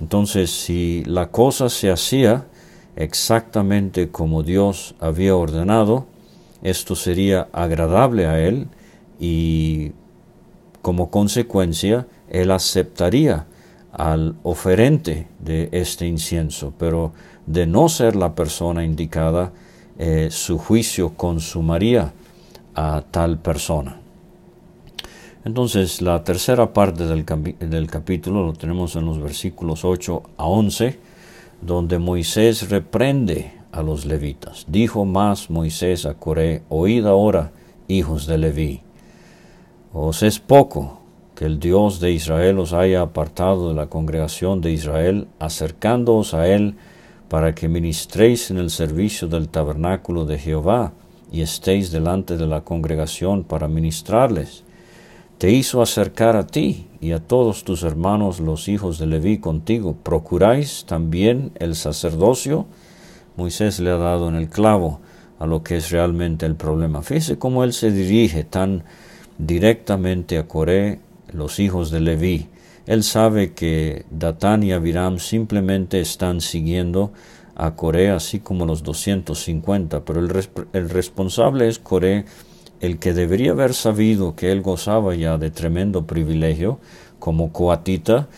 Entonces, 0.00 0.50
si 0.50 1.02
la 1.04 1.30
cosa 1.30 1.68
se 1.68 1.90
hacía 1.90 2.46
exactamente 2.96 4.10
como 4.10 4.42
Dios 4.42 4.94
había 5.00 5.34
ordenado, 5.34 6.06
esto 6.62 6.96
sería 6.96 7.48
agradable 7.52 8.26
a 8.26 8.40
Él 8.40 8.68
y 9.20 9.92
como 10.82 11.10
consecuencia 11.10 12.06
Él 12.28 12.50
aceptaría 12.50 13.46
al 13.92 14.36
oferente 14.42 15.26
de 15.40 15.68
este 15.72 16.06
incienso, 16.06 16.72
pero 16.78 17.12
de 17.46 17.66
no 17.66 17.88
ser 17.88 18.14
la 18.14 18.34
persona 18.34 18.84
indicada, 18.84 19.52
eh, 19.98 20.28
su 20.30 20.58
juicio 20.58 21.14
consumaría 21.16 22.12
a 22.74 23.02
tal 23.10 23.38
persona. 23.38 24.00
Entonces, 25.44 26.02
la 26.02 26.24
tercera 26.24 26.72
parte 26.72 27.06
del, 27.06 27.24
del 27.24 27.86
capítulo 27.90 28.44
lo 28.44 28.52
tenemos 28.52 28.96
en 28.96 29.06
los 29.06 29.20
versículos 29.20 29.84
8 29.84 30.22
a 30.36 30.46
11 30.46 31.08
donde 31.60 31.98
Moisés 31.98 32.68
reprende 32.70 33.52
a 33.72 33.82
los 33.82 34.06
levitas. 34.06 34.64
Dijo 34.68 35.04
más 35.04 35.50
Moisés 35.50 36.06
a 36.06 36.14
Coré, 36.14 36.62
oíd 36.68 37.06
ahora, 37.06 37.52
hijos 37.88 38.26
de 38.26 38.38
Leví. 38.38 38.80
Os 39.92 40.22
es 40.22 40.38
poco 40.38 41.00
que 41.34 41.46
el 41.46 41.58
Dios 41.58 42.00
de 42.00 42.12
Israel 42.12 42.58
os 42.58 42.72
haya 42.72 43.02
apartado 43.02 43.68
de 43.68 43.74
la 43.74 43.86
congregación 43.86 44.60
de 44.60 44.72
Israel, 44.72 45.28
acercándoos 45.38 46.34
a 46.34 46.48
él 46.48 46.74
para 47.28 47.54
que 47.54 47.68
ministréis 47.68 48.50
en 48.50 48.58
el 48.58 48.70
servicio 48.70 49.28
del 49.28 49.48
tabernáculo 49.48 50.24
de 50.24 50.38
Jehová 50.38 50.92
y 51.30 51.42
estéis 51.42 51.90
delante 51.90 52.36
de 52.36 52.46
la 52.46 52.62
congregación 52.62 53.44
para 53.44 53.68
ministrarles. 53.68 54.64
Te 55.38 55.52
hizo 55.52 55.80
acercar 55.82 56.34
a 56.34 56.48
ti 56.48 56.88
y 57.00 57.12
a 57.12 57.20
todos 57.20 57.62
tus 57.62 57.84
hermanos 57.84 58.40
los 58.40 58.66
hijos 58.66 58.98
de 58.98 59.06
Leví 59.06 59.38
contigo. 59.38 59.96
¿Procuráis 60.02 60.84
también 60.84 61.52
el 61.60 61.76
sacerdocio? 61.76 62.66
Moisés 63.36 63.78
le 63.78 63.90
ha 63.90 63.98
dado 63.98 64.28
en 64.28 64.34
el 64.34 64.48
clavo 64.48 64.98
a 65.38 65.46
lo 65.46 65.62
que 65.62 65.76
es 65.76 65.92
realmente 65.92 66.44
el 66.44 66.56
problema. 66.56 67.02
Fíjese 67.02 67.38
cómo 67.38 67.62
él 67.62 67.72
se 67.72 67.92
dirige 67.92 68.42
tan 68.42 68.82
directamente 69.38 70.38
a 70.38 70.48
Coré, 70.48 70.98
los 71.32 71.60
hijos 71.60 71.92
de 71.92 72.00
Leví. 72.00 72.48
Él 72.86 73.04
sabe 73.04 73.52
que 73.52 74.06
Datán 74.10 74.64
y 74.64 74.72
Abiram 74.72 75.20
simplemente 75.20 76.00
están 76.00 76.40
siguiendo 76.40 77.12
a 77.54 77.76
Coré, 77.76 78.10
así 78.10 78.40
como 78.40 78.66
los 78.66 78.82
250, 78.82 80.04
pero 80.04 80.18
el, 80.18 80.48
el 80.72 80.90
responsable 80.90 81.68
es 81.68 81.78
Coré, 81.78 82.24
el 82.80 82.98
que 82.98 83.12
debería 83.12 83.52
haber 83.52 83.74
sabido 83.74 84.36
que 84.36 84.52
él 84.52 84.62
gozaba 84.62 85.14
ya 85.14 85.38
de 85.38 85.50
tremendo 85.50 86.06
privilegio 86.06 86.78
como 87.18 87.52
coatita, 87.52 88.28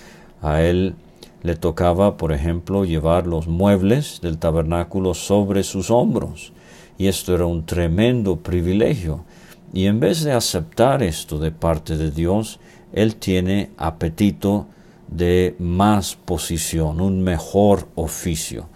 a 0.42 0.62
él 0.62 0.94
le 1.42 1.56
tocaba, 1.56 2.16
por 2.16 2.32
ejemplo, 2.32 2.84
llevar 2.84 3.26
los 3.26 3.46
muebles 3.46 4.20
del 4.22 4.38
tabernáculo 4.38 5.14
sobre 5.14 5.62
sus 5.62 5.90
hombros. 5.90 6.52
Y 6.98 7.08
esto 7.08 7.34
era 7.34 7.46
un 7.46 7.64
tremendo 7.64 8.36
privilegio. 8.36 9.24
Y 9.72 9.86
en 9.86 10.00
vez 10.00 10.22
de 10.22 10.32
aceptar 10.32 11.02
esto 11.02 11.38
de 11.38 11.50
parte 11.50 11.96
de 11.96 12.10
Dios, 12.10 12.60
Él 12.92 13.16
tiene 13.16 13.70
apetito 13.78 14.66
de 15.08 15.54
más 15.58 16.16
posición, 16.16 17.00
un 17.00 17.22
mejor 17.22 17.88
oficio. 17.94 18.68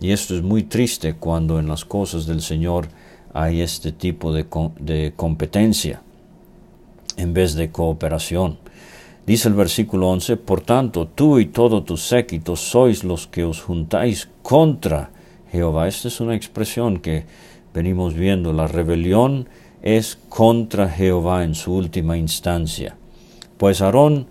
Y 0.00 0.10
esto 0.10 0.34
es 0.34 0.42
muy 0.42 0.64
triste 0.64 1.14
cuando 1.14 1.60
en 1.60 1.68
las 1.68 1.84
cosas 1.84 2.26
del 2.26 2.42
Señor 2.42 2.88
hay 3.32 3.60
este 3.60 3.92
tipo 3.92 4.32
de, 4.32 5.12
competencia 5.16 6.02
en 7.16 7.32
vez 7.34 7.54
de 7.54 7.70
cooperación. 7.70 8.58
Dice 9.26 9.48
el 9.48 9.54
versículo 9.54 10.10
11, 10.10 10.36
Por 10.36 10.60
tanto, 10.62 11.06
tú 11.06 11.38
y 11.38 11.46
todo 11.46 11.84
tu 11.84 11.96
séquito 11.96 12.56
sois 12.56 13.04
los 13.04 13.26
que 13.26 13.44
os 13.44 13.62
juntáis 13.62 14.28
contra 14.42 15.10
Jehová. 15.50 15.86
Esta 15.86 16.08
es 16.08 16.20
una 16.20 16.34
expresión 16.34 16.98
que 16.98 17.24
venimos 17.72 18.14
viendo. 18.14 18.52
La 18.52 18.66
rebelión 18.66 19.48
es 19.80 20.18
contra 20.28 20.88
Jehová 20.88 21.44
en 21.44 21.54
su 21.54 21.74
última 21.74 22.16
instancia. 22.16 22.96
Pues 23.58 23.80
Aarón, 23.80 24.26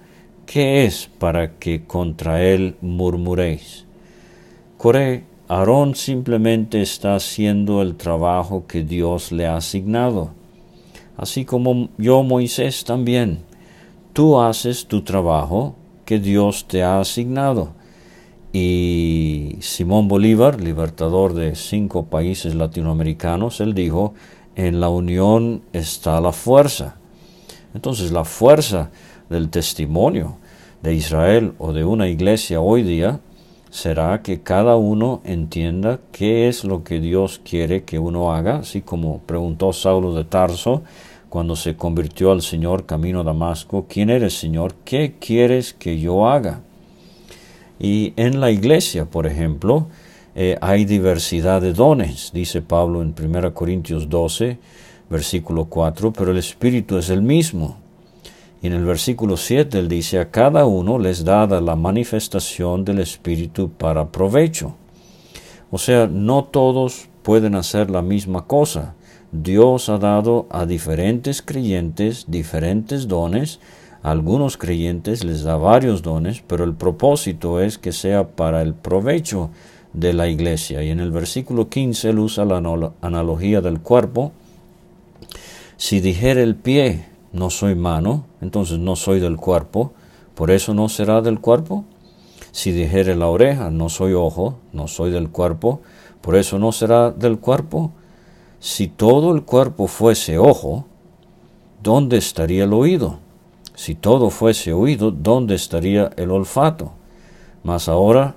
¿qué 0.46 0.86
es 0.86 1.10
para 1.20 1.58
que 1.58 1.86
contra 1.86 2.44
él 2.44 2.76
murmuréis? 2.82 3.86
Coré, 4.78 5.24
Aarón 5.52 5.96
simplemente 5.96 6.82
está 6.82 7.14
haciendo 7.16 7.82
el 7.82 7.98
trabajo 7.98 8.68
que 8.68 8.86
Dios 8.86 9.34
le 9.34 9.48
ha 9.48 9.58
asignado, 9.58 10.30
así 11.18 11.44
como 11.44 11.90
yo 11.98 12.24
Moisés 12.24 12.86
también 12.86 13.40
tú 14.14 14.40
haces 14.40 14.86
tu 14.86 15.02
trabajo 15.02 15.76
que 16.06 16.20
Dios 16.20 16.70
te 16.70 16.84
ha 16.84 17.02
asignado. 17.02 17.74
Y 18.54 19.58
Simón 19.60 20.08
Bolívar, 20.08 20.62
libertador 20.62 21.34
de 21.34 21.56
cinco 21.56 22.06
países 22.06 22.56
latinoamericanos, 22.56 23.60
él 23.60 23.74
dijo, 23.74 24.14
en 24.56 24.80
la 24.80 24.88
unión 24.88 25.64
está 25.74 26.22
la 26.22 26.32
fuerza. 26.32 26.96
Entonces 27.74 28.14
la 28.14 28.24
fuerza 28.24 28.90
del 29.30 29.50
testimonio 29.50 30.38
de 30.82 30.94
Israel 30.94 31.56
o 31.58 31.74
de 31.74 31.84
una 31.84 32.08
iglesia 32.08 32.62
hoy 32.62 32.84
día 32.84 33.20
será 33.72 34.22
que 34.22 34.42
cada 34.42 34.76
uno 34.76 35.22
entienda 35.24 36.00
qué 36.12 36.48
es 36.48 36.64
lo 36.66 36.84
que 36.84 37.00
Dios 37.00 37.42
quiere 37.44 37.84
que 37.84 37.98
uno 37.98 38.34
haga, 38.34 38.58
así 38.58 38.82
como 38.82 39.20
preguntó 39.20 39.74
Saulo 39.74 40.14
de 40.14 40.26
Tarso, 40.26 40.84
cuando 41.30 41.56
se 41.56 41.78
convirtió 41.78 42.34
al 42.34 42.42
Señor 42.42 42.86
camino 42.86 43.22
a 43.22 43.24
Damasco, 43.24 43.86
¿quién 43.90 44.10
eres 44.10 44.38
Señor? 44.38 44.76
¿Qué 44.84 45.16
quieres 45.20 45.74
que 45.74 45.98
yo 46.00 46.28
haga? 46.28 46.60
Y 47.80 48.14
en 48.18 48.42
la 48.42 48.52
iglesia, 48.52 49.06
por 49.06 49.26
ejemplo, 49.26 49.88
eh, 50.36 50.58
hay 50.62 50.84
diversidad 50.84 51.62
de 51.62 51.72
dones, 51.72 52.32
dice 52.34 52.62
Pablo 52.62 53.02
en 53.02 53.16
1 53.18 53.54
Corintios 53.54 54.10
12, 54.10 54.60
versículo 55.10 55.66
4, 55.66 56.12
pero 56.12 56.32
el 56.32 56.38
Espíritu 56.38 56.98
es 56.98 57.10
el 57.10 57.22
mismo. 57.22 57.81
Y 58.62 58.68
en 58.68 58.74
el 58.74 58.86
versículo 58.86 59.38
7 59.38 59.80
él 59.80 59.88
dice, 59.88 60.20
a 60.20 60.30
cada 60.30 60.66
uno 60.66 61.00
les 61.00 61.24
dada 61.24 61.62
la 61.62 61.76
manifestación 61.76 62.86
del 62.86 63.00
Espíritu 63.00 63.72
para 63.72 64.10
provecho. 64.10 64.76
O 65.72 65.78
sea, 65.78 66.08
no 66.08 66.44
todos 66.44 67.08
pueden 67.24 67.56
hacer 67.56 67.90
la 67.90 68.02
misma 68.02 68.46
cosa. 68.46 68.94
Dios 69.32 69.90
ha 69.90 69.98
dado 69.98 70.46
a 70.50 70.66
diferentes 70.66 71.42
creyentes 71.42 72.26
diferentes 72.28 73.08
dones. 73.08 73.60
A 74.04 74.12
algunos 74.12 74.58
creyentes 74.58 75.24
les 75.24 75.44
da 75.44 75.58
varios 75.58 76.02
dones, 76.02 76.44
pero 76.46 76.64
el 76.64 76.74
propósito 76.74 77.62
es 77.62 77.78
que 77.78 77.92
sea 77.92 78.28
para 78.28 78.62
el 78.62 78.74
provecho 78.74 79.50
de 79.94 80.14
la 80.14 80.28
iglesia. 80.28 80.84
Y 80.84 80.90
en 80.90 81.00
el 81.00 81.12
versículo 81.12 81.70
15 81.70 82.10
él 82.10 82.20
usa 82.20 82.46
la 82.46 82.58
analogía 83.02 83.62
del 83.62 83.80
cuerpo. 83.80 84.34
Si 85.78 86.00
dijera 86.00 86.42
el 86.42 86.56
pie, 86.56 87.11
no 87.34 87.50
soy 87.50 87.76
mano, 87.76 88.26
entonces 88.42 88.80
no 88.80 88.96
soy 88.96 89.20
del 89.20 89.38
cuerpo, 89.38 89.94
por 90.36 90.52
eso 90.52 90.74
no 90.74 90.90
será 90.90 91.22
del 91.22 91.40
cuerpo. 91.40 91.86
Si 92.52 92.72
dijere 92.72 93.16
la 93.16 93.28
oreja, 93.28 93.70
no 93.70 93.90
soy 93.90 94.14
ojo, 94.14 94.56
no 94.74 94.88
soy 94.88 95.12
del 95.12 95.30
cuerpo, 95.30 95.82
por 96.22 96.36
eso 96.36 96.60
no 96.60 96.72
será 96.72 97.12
del 97.12 97.40
cuerpo. 97.40 97.92
Si 98.60 98.88
todo 98.88 99.34
el 99.34 99.44
cuerpo 99.44 99.88
fuese 99.88 100.38
ojo, 100.38 100.86
¿dónde 101.82 102.18
estaría 102.18 102.66
el 102.66 102.74
oído? 102.74 103.20
Si 103.76 103.96
todo 103.96 104.30
fuese 104.30 104.74
oído, 104.74 105.12
¿dónde 105.12 105.56
estaría 105.56 106.12
el 106.18 106.32
olfato? 106.32 106.92
Mas 107.64 107.88
ahora, 107.88 108.36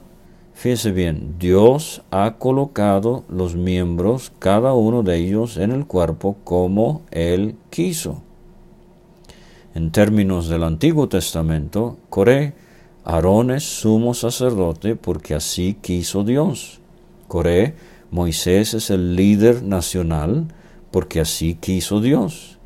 fíjese 0.54 0.92
bien, 0.92 1.34
Dios 1.38 2.02
ha 2.10 2.36
colocado 2.38 3.24
los 3.28 3.56
miembros, 3.56 4.32
cada 4.38 4.74
uno 4.74 5.02
de 5.02 5.16
ellos, 5.16 5.56
en 5.56 5.72
el 5.72 5.86
cuerpo 5.86 6.36
como 6.44 7.02
Él 7.10 7.56
quiso. 7.70 8.22
En 9.74 9.90
términos 9.90 10.48
del 10.48 10.62
Antiguo 10.62 11.08
Testamento, 11.08 11.98
Coré, 12.08 12.52
Aarón 13.04 13.50
es 13.50 13.64
sumo 13.64 14.14
sacerdote 14.14 14.94
porque 14.94 15.34
así 15.34 15.76
quiso 15.82 16.22
Dios. 16.22 16.78
Coré 17.26 17.74
Moisés 18.12 18.74
es 18.74 18.90
el 18.90 19.16
líder 19.16 19.64
nacional 19.64 20.46
porque 20.92 21.18
así 21.18 21.56
quiso 21.56 22.00
Dios. 22.00 22.58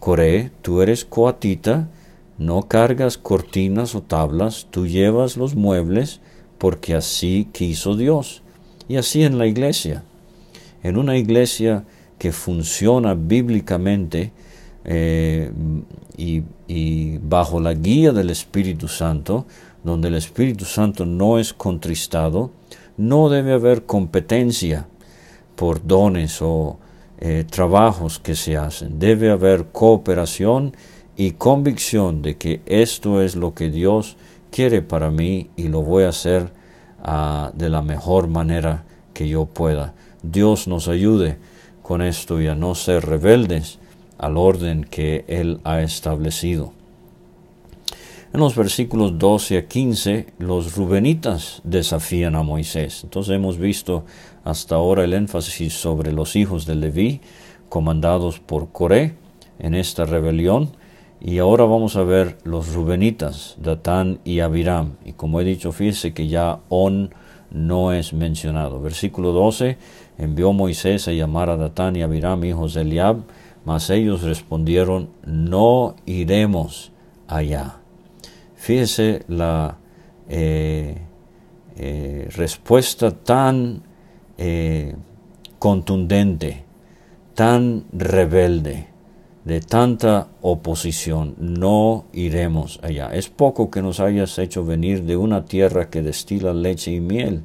Coré, 0.00 0.50
tú 0.60 0.82
eres 0.82 1.04
coatita, 1.04 1.88
no 2.36 2.62
cargas 2.62 3.16
cortinas 3.16 3.94
o 3.94 4.02
tablas, 4.02 4.66
tú 4.72 4.88
llevas 4.88 5.36
los 5.36 5.54
muebles 5.54 6.20
porque 6.58 6.96
así 6.96 7.48
quiso 7.52 7.94
Dios. 7.94 8.42
Y 8.88 8.96
así 8.96 9.22
en 9.22 9.38
la 9.38 9.46
iglesia. 9.46 10.02
En 10.82 10.96
una 10.96 11.16
iglesia 11.16 11.84
que 12.18 12.32
funciona 12.32 13.14
bíblicamente 13.14 14.32
eh, 14.92 15.52
y, 16.16 17.18
bajo 17.18 17.60
la 17.60 17.74
guía 17.74 18.10
del 18.10 18.28
Espíritu 18.30 18.88
Santo, 18.88 19.46
donde 19.84 20.08
el 20.08 20.16
Espíritu 20.16 20.64
Santo 20.64 21.06
no 21.06 21.38
es 21.38 21.54
contristado, 21.54 22.50
no 22.96 23.28
debe 23.28 23.52
haber 23.52 23.86
competencia 23.86 24.88
por 25.54 25.86
dones 25.86 26.42
o 26.42 26.78
eh, 27.20 27.44
trabajos 27.48 28.18
que 28.18 28.34
se 28.34 28.56
hacen. 28.56 28.98
Debe 28.98 29.30
haber 29.30 29.66
cooperación 29.66 30.74
y 31.16 31.32
convicción 31.32 32.20
de 32.20 32.36
que 32.36 32.60
esto 32.66 33.22
es 33.22 33.36
lo 33.36 33.54
que 33.54 33.70
Dios 33.70 34.16
quiere 34.50 34.82
para 34.82 35.12
mí 35.12 35.50
y 35.56 35.68
lo 35.68 35.82
voy 35.82 36.02
a 36.02 36.08
hacer 36.08 36.52
ah, 37.04 37.52
de 37.54 37.68
la 37.68 37.82
mejor 37.82 38.26
manera 38.26 38.84
que 39.14 39.28
yo 39.28 39.46
pueda. 39.46 39.94
Dios 40.24 40.66
nos 40.66 40.88
ayude 40.88 41.38
con 41.82 42.02
esto 42.02 42.40
y 42.40 42.48
a 42.48 42.56
no 42.56 42.74
ser 42.74 43.06
rebeldes 43.06 43.79
al 44.20 44.36
orden 44.36 44.84
que 44.84 45.24
Él 45.28 45.60
ha 45.64 45.80
establecido. 45.80 46.72
En 48.32 48.38
los 48.38 48.54
versículos 48.54 49.18
12 49.18 49.58
a 49.58 49.66
15, 49.66 50.26
los 50.38 50.76
rubenitas 50.76 51.62
desafían 51.64 52.36
a 52.36 52.44
Moisés. 52.44 53.00
Entonces 53.02 53.34
hemos 53.34 53.58
visto 53.58 54.04
hasta 54.44 54.76
ahora 54.76 55.02
el 55.02 55.14
énfasis 55.14 55.74
sobre 55.74 56.12
los 56.12 56.36
hijos 56.36 56.64
de 56.64 56.76
Leví, 56.76 57.20
comandados 57.68 58.38
por 58.38 58.70
Coré 58.70 59.14
en 59.58 59.74
esta 59.74 60.04
rebelión. 60.04 60.70
Y 61.20 61.38
ahora 61.38 61.64
vamos 61.64 61.96
a 61.96 62.04
ver 62.04 62.38
los 62.44 62.72
rubenitas, 62.72 63.56
Datán 63.60 64.20
y 64.24 64.40
Abiram. 64.40 64.92
Y 65.04 65.12
como 65.12 65.40
he 65.40 65.44
dicho, 65.44 65.72
fíjese 65.72 66.14
que 66.14 66.28
ya 66.28 66.60
On 66.68 67.12
no 67.50 67.92
es 67.92 68.12
mencionado. 68.12 68.80
Versículo 68.80 69.32
12, 69.32 69.76
envió 70.18 70.52
Moisés 70.52 71.08
a 71.08 71.12
llamar 71.12 71.50
a 71.50 71.56
Datán 71.56 71.96
y 71.96 72.02
Abiram, 72.02 72.44
hijos 72.44 72.74
de 72.74 72.82
Eliab, 72.82 73.22
mas 73.64 73.90
ellos 73.90 74.22
respondieron, 74.22 75.10
no 75.24 75.96
iremos 76.06 76.92
allá. 77.28 77.76
Fíjese 78.56 79.22
la 79.28 79.78
eh, 80.28 80.96
eh, 81.76 82.28
respuesta 82.36 83.10
tan 83.10 83.82
eh, 84.38 84.94
contundente, 85.58 86.64
tan 87.34 87.84
rebelde, 87.92 88.86
de 89.44 89.60
tanta 89.60 90.28
oposición, 90.42 91.34
no 91.38 92.04
iremos 92.12 92.78
allá. 92.82 93.08
Es 93.14 93.28
poco 93.28 93.70
que 93.70 93.82
nos 93.82 94.00
hayas 94.00 94.38
hecho 94.38 94.64
venir 94.64 95.04
de 95.04 95.16
una 95.16 95.46
tierra 95.46 95.88
que 95.88 96.02
destila 96.02 96.52
leche 96.52 96.92
y 96.92 97.00
miel. 97.00 97.42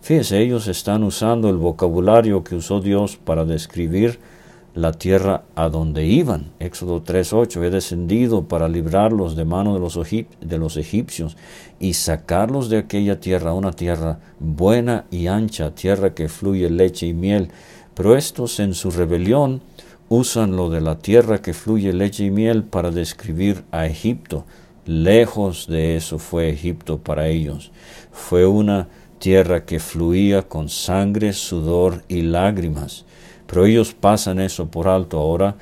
Fíjese, 0.00 0.40
ellos 0.40 0.68
están 0.68 1.02
usando 1.02 1.50
el 1.50 1.56
vocabulario 1.56 2.42
que 2.42 2.54
usó 2.54 2.80
Dios 2.80 3.16
para 3.16 3.44
describir 3.44 4.18
la 4.76 4.92
tierra 4.92 5.44
a 5.54 5.70
donde 5.70 6.04
iban. 6.04 6.52
Éxodo 6.60 7.02
3.8, 7.02 7.64
he 7.64 7.70
descendido 7.70 8.46
para 8.46 8.68
librarlos 8.68 9.34
de 9.34 9.46
mano 9.46 9.72
de 9.72 9.80
los, 9.80 9.98
de 9.98 10.58
los 10.58 10.76
egipcios 10.76 11.38
y 11.80 11.94
sacarlos 11.94 12.68
de 12.68 12.76
aquella 12.76 13.18
tierra, 13.18 13.54
una 13.54 13.72
tierra 13.72 14.18
buena 14.38 15.06
y 15.10 15.28
ancha, 15.28 15.74
tierra 15.74 16.14
que 16.14 16.28
fluye 16.28 16.68
leche 16.68 17.06
y 17.06 17.14
miel. 17.14 17.48
Pero 17.94 18.16
estos 18.16 18.60
en 18.60 18.74
su 18.74 18.90
rebelión 18.90 19.62
usan 20.10 20.56
lo 20.56 20.68
de 20.68 20.82
la 20.82 20.98
tierra 20.98 21.40
que 21.40 21.54
fluye 21.54 21.94
leche 21.94 22.24
y 22.24 22.30
miel 22.30 22.62
para 22.62 22.90
describir 22.90 23.64
a 23.70 23.86
Egipto. 23.86 24.44
Lejos 24.84 25.68
de 25.68 25.96
eso 25.96 26.18
fue 26.18 26.50
Egipto 26.50 26.98
para 26.98 27.28
ellos. 27.28 27.72
Fue 28.12 28.44
una 28.44 28.88
tierra 29.20 29.64
que 29.64 29.80
fluía 29.80 30.42
con 30.42 30.68
sangre, 30.68 31.32
sudor 31.32 32.04
y 32.08 32.20
lágrimas 32.20 33.06
pero 33.46 33.66
ellos 33.66 33.94
pasan 33.94 34.40
eso 34.40 34.66
por 34.66 34.88
alto 34.88 35.18
ahora 35.18 35.56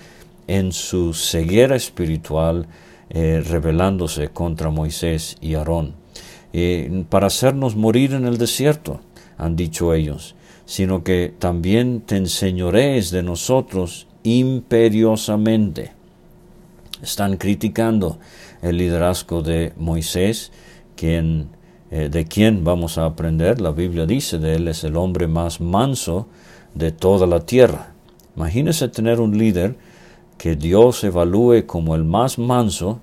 en 0.47 0.73
su 0.73 1.15
ceguera 1.15 1.77
espiritual, 1.77 2.67
eh, 3.11 3.43
rebelándose 3.47 4.29
contra 4.29 4.71
Moisés 4.71 5.37
y 5.41 5.55
Aarón. 5.55 5.95
Eh, 6.53 7.05
para 7.09 7.27
hacernos 7.27 7.77
morir 7.77 8.13
en 8.13 8.27
el 8.27 8.39
desierto, 8.39 9.01
han 9.37 9.57
dicho 9.57 9.95
ellos, 9.95 10.35
sino 10.67 11.03
que 11.03 11.35
también 11.39 12.01
te 12.01 12.17
enseñorees 12.17 13.11
de 13.11 13.23
nosotros 13.23 14.07
imperiosamente. 14.23 15.93
Están 17.03 17.37
criticando 17.37 18.19
el 18.63 18.79
liderazgo 18.79 19.43
de 19.43 19.73
Moisés, 19.77 20.53
quien, 20.97 21.49
eh, 21.91 22.09
de 22.09 22.25
quien 22.25 22.65
vamos 22.65 22.97
a 22.97 23.05
aprender. 23.05 23.61
La 23.61 23.73
Biblia 23.73 24.07
dice 24.07 24.39
de 24.39 24.55
él 24.55 24.69
es 24.69 24.85
el 24.85 24.97
hombre 24.97 25.27
más 25.27 25.61
manso 25.61 26.29
de 26.75 26.93
toda 26.93 27.27
la 27.27 27.41
tierra. 27.41 27.95
Imagínese 28.37 28.89
tener 28.89 29.21
un 29.21 29.39
líder 29.39 29.77
que 30.37 30.57
Dios 30.57 31.05
evalúe 31.05 31.67
como 31.67 31.95
el 31.95 32.05
más 32.05 32.39
manso 32.39 33.01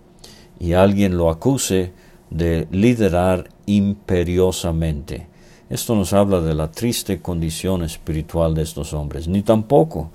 y 0.59 0.73
alguien 0.73 1.17
lo 1.17 1.29
acuse 1.29 1.93
de 2.29 2.67
liderar 2.71 3.49
imperiosamente. 3.65 5.27
Esto 5.69 5.95
nos 5.95 6.11
habla 6.11 6.41
de 6.41 6.53
la 6.53 6.69
triste 6.69 7.21
condición 7.21 7.83
espiritual 7.83 8.53
de 8.53 8.63
estos 8.63 8.93
hombres. 8.93 9.29
Ni 9.29 9.41
tampoco, 9.41 10.11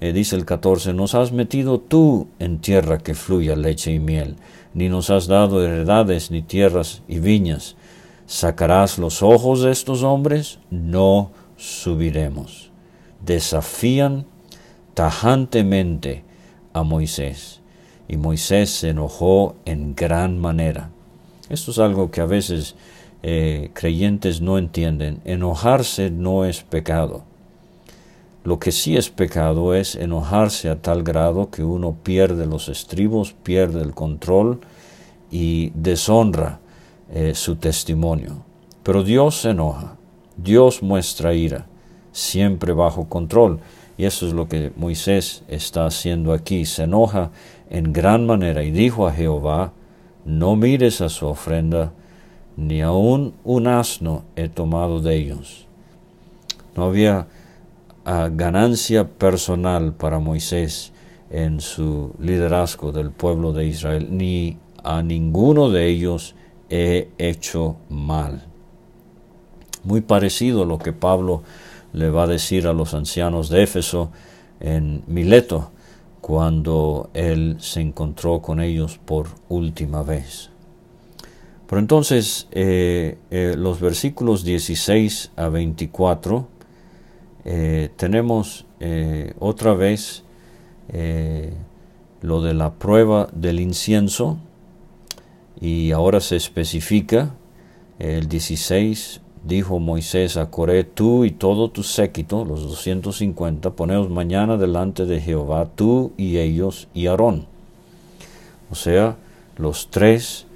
eh, 0.00 0.12
dice 0.14 0.34
el 0.36 0.46
14, 0.46 0.94
nos 0.94 1.14
has 1.14 1.30
metido 1.30 1.78
tú 1.78 2.28
en 2.38 2.58
tierra 2.58 2.98
que 2.98 3.14
fluya 3.14 3.54
leche 3.54 3.92
y 3.92 3.98
miel, 3.98 4.36
ni 4.72 4.88
nos 4.88 5.10
has 5.10 5.26
dado 5.26 5.62
heredades, 5.62 6.30
ni 6.30 6.40
tierras 6.40 7.02
y 7.06 7.18
viñas. 7.18 7.76
¿Sacarás 8.26 8.98
los 8.98 9.22
ojos 9.22 9.62
de 9.62 9.72
estos 9.72 10.02
hombres? 10.02 10.58
No 10.70 11.30
subiremos 11.56 12.68
desafían 13.24 14.26
tajantemente 14.94 16.24
a 16.72 16.82
Moisés. 16.82 17.60
Y 18.08 18.16
Moisés 18.16 18.70
se 18.70 18.90
enojó 18.90 19.56
en 19.64 19.94
gran 19.94 20.38
manera. 20.38 20.90
Esto 21.48 21.70
es 21.70 21.78
algo 21.78 22.10
que 22.10 22.20
a 22.20 22.26
veces 22.26 22.74
eh, 23.22 23.70
creyentes 23.74 24.40
no 24.40 24.58
entienden. 24.58 25.20
Enojarse 25.24 26.10
no 26.10 26.44
es 26.44 26.62
pecado. 26.62 27.24
Lo 28.44 28.58
que 28.58 28.72
sí 28.72 28.96
es 28.96 29.10
pecado 29.10 29.74
es 29.74 29.94
enojarse 29.94 30.70
a 30.70 30.80
tal 30.80 31.02
grado 31.02 31.50
que 31.50 31.62
uno 31.62 31.96
pierde 32.02 32.46
los 32.46 32.68
estribos, 32.68 33.34
pierde 33.42 33.82
el 33.82 33.92
control 33.92 34.60
y 35.30 35.70
deshonra 35.74 36.60
eh, 37.10 37.34
su 37.34 37.56
testimonio. 37.56 38.42
Pero 38.82 39.04
Dios 39.04 39.42
se 39.42 39.50
enoja, 39.50 39.96
Dios 40.36 40.82
muestra 40.82 41.34
ira 41.34 41.66
siempre 42.12 42.72
bajo 42.72 43.08
control. 43.08 43.60
Y 43.96 44.04
eso 44.04 44.26
es 44.26 44.32
lo 44.32 44.48
que 44.48 44.72
Moisés 44.76 45.42
está 45.48 45.86
haciendo 45.86 46.32
aquí. 46.32 46.64
Se 46.64 46.84
enoja 46.84 47.30
en 47.70 47.92
gran 47.92 48.26
manera 48.26 48.62
y 48.62 48.70
dijo 48.70 49.06
a 49.06 49.12
Jehová, 49.12 49.72
no 50.24 50.56
mires 50.56 51.00
a 51.00 51.08
su 51.08 51.26
ofrenda, 51.26 51.92
ni 52.56 52.80
aun 52.80 53.34
un 53.44 53.66
asno 53.66 54.24
he 54.36 54.48
tomado 54.48 55.00
de 55.00 55.16
ellos. 55.16 55.66
No 56.76 56.84
había 56.84 57.26
ah, 58.04 58.28
ganancia 58.32 59.08
personal 59.08 59.94
para 59.94 60.18
Moisés 60.18 60.92
en 61.30 61.60
su 61.60 62.14
liderazgo 62.20 62.92
del 62.92 63.10
pueblo 63.10 63.52
de 63.52 63.66
Israel, 63.66 64.08
ni 64.10 64.58
a 64.84 65.02
ninguno 65.02 65.70
de 65.70 65.86
ellos 65.86 66.34
he 66.70 67.08
hecho 67.18 67.76
mal. 67.88 68.44
Muy 69.84 70.00
parecido 70.00 70.62
a 70.62 70.66
lo 70.66 70.78
que 70.78 70.92
Pablo 70.92 71.42
le 71.92 72.10
va 72.10 72.24
a 72.24 72.26
decir 72.26 72.66
a 72.66 72.72
los 72.72 72.94
ancianos 72.94 73.48
de 73.48 73.62
Éfeso 73.62 74.10
en 74.60 75.02
Mileto 75.06 75.70
cuando 76.20 77.10
él 77.14 77.56
se 77.60 77.80
encontró 77.80 78.40
con 78.42 78.60
ellos 78.60 78.98
por 79.04 79.28
última 79.48 80.02
vez. 80.02 80.50
Pero 81.68 81.80
entonces 81.80 82.48
eh, 82.50 83.18
eh, 83.30 83.54
los 83.56 83.80
versículos 83.80 84.42
16 84.42 85.32
a 85.36 85.48
24 85.48 86.48
eh, 87.44 87.90
tenemos 87.96 88.64
otra 89.40 89.74
vez 89.74 90.22
lo 92.20 92.42
de 92.42 92.54
la 92.54 92.74
prueba 92.74 93.28
del 93.32 93.58
incienso 93.58 94.38
y 95.60 95.90
ahora 95.90 96.20
se 96.20 96.36
especifica 96.36 97.34
el 97.98 98.28
16 98.28 99.20
dijo 99.48 99.80
Moisés 99.80 100.36
a 100.36 100.50
Coré, 100.50 100.84
tú 100.84 101.24
y 101.24 101.30
todo 101.30 101.70
tu 101.70 101.82
séquito, 101.82 102.44
los 102.44 102.62
250, 102.62 103.70
poneos 103.70 104.10
mañana 104.10 104.58
delante 104.58 105.06
de 105.06 105.20
Jehová, 105.20 105.68
tú 105.74 106.12
y 106.18 106.36
ellos 106.36 106.86
y 106.92 107.06
Aarón. 107.06 107.46
O 108.70 108.74
sea, 108.74 109.16
los 109.56 109.88
tres, 109.88 110.46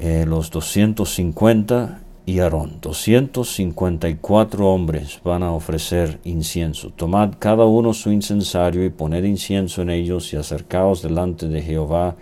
eh, 0.00 0.24
los 0.26 0.50
250 0.50 2.00
y 2.26 2.40
Aarón. 2.40 2.78
254 2.82 4.68
hombres 4.68 5.20
van 5.22 5.44
a 5.44 5.52
ofrecer 5.52 6.18
incienso. 6.24 6.90
Tomad 6.90 7.34
cada 7.38 7.64
uno 7.64 7.94
su 7.94 8.10
incensario 8.10 8.84
y 8.84 8.90
poned 8.90 9.22
incienso 9.22 9.82
en 9.82 9.90
ellos 9.90 10.32
y 10.32 10.36
acercaos 10.36 11.00
delante 11.00 11.46
de 11.46 11.62
Jehová 11.62 12.16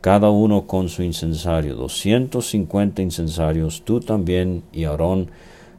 cada 0.00 0.30
uno 0.30 0.66
con 0.66 0.88
su 0.88 1.02
incensario, 1.02 1.74
250 1.74 3.02
incensarios, 3.02 3.82
tú 3.84 4.00
también 4.00 4.62
y 4.72 4.84
Aarón, 4.84 5.30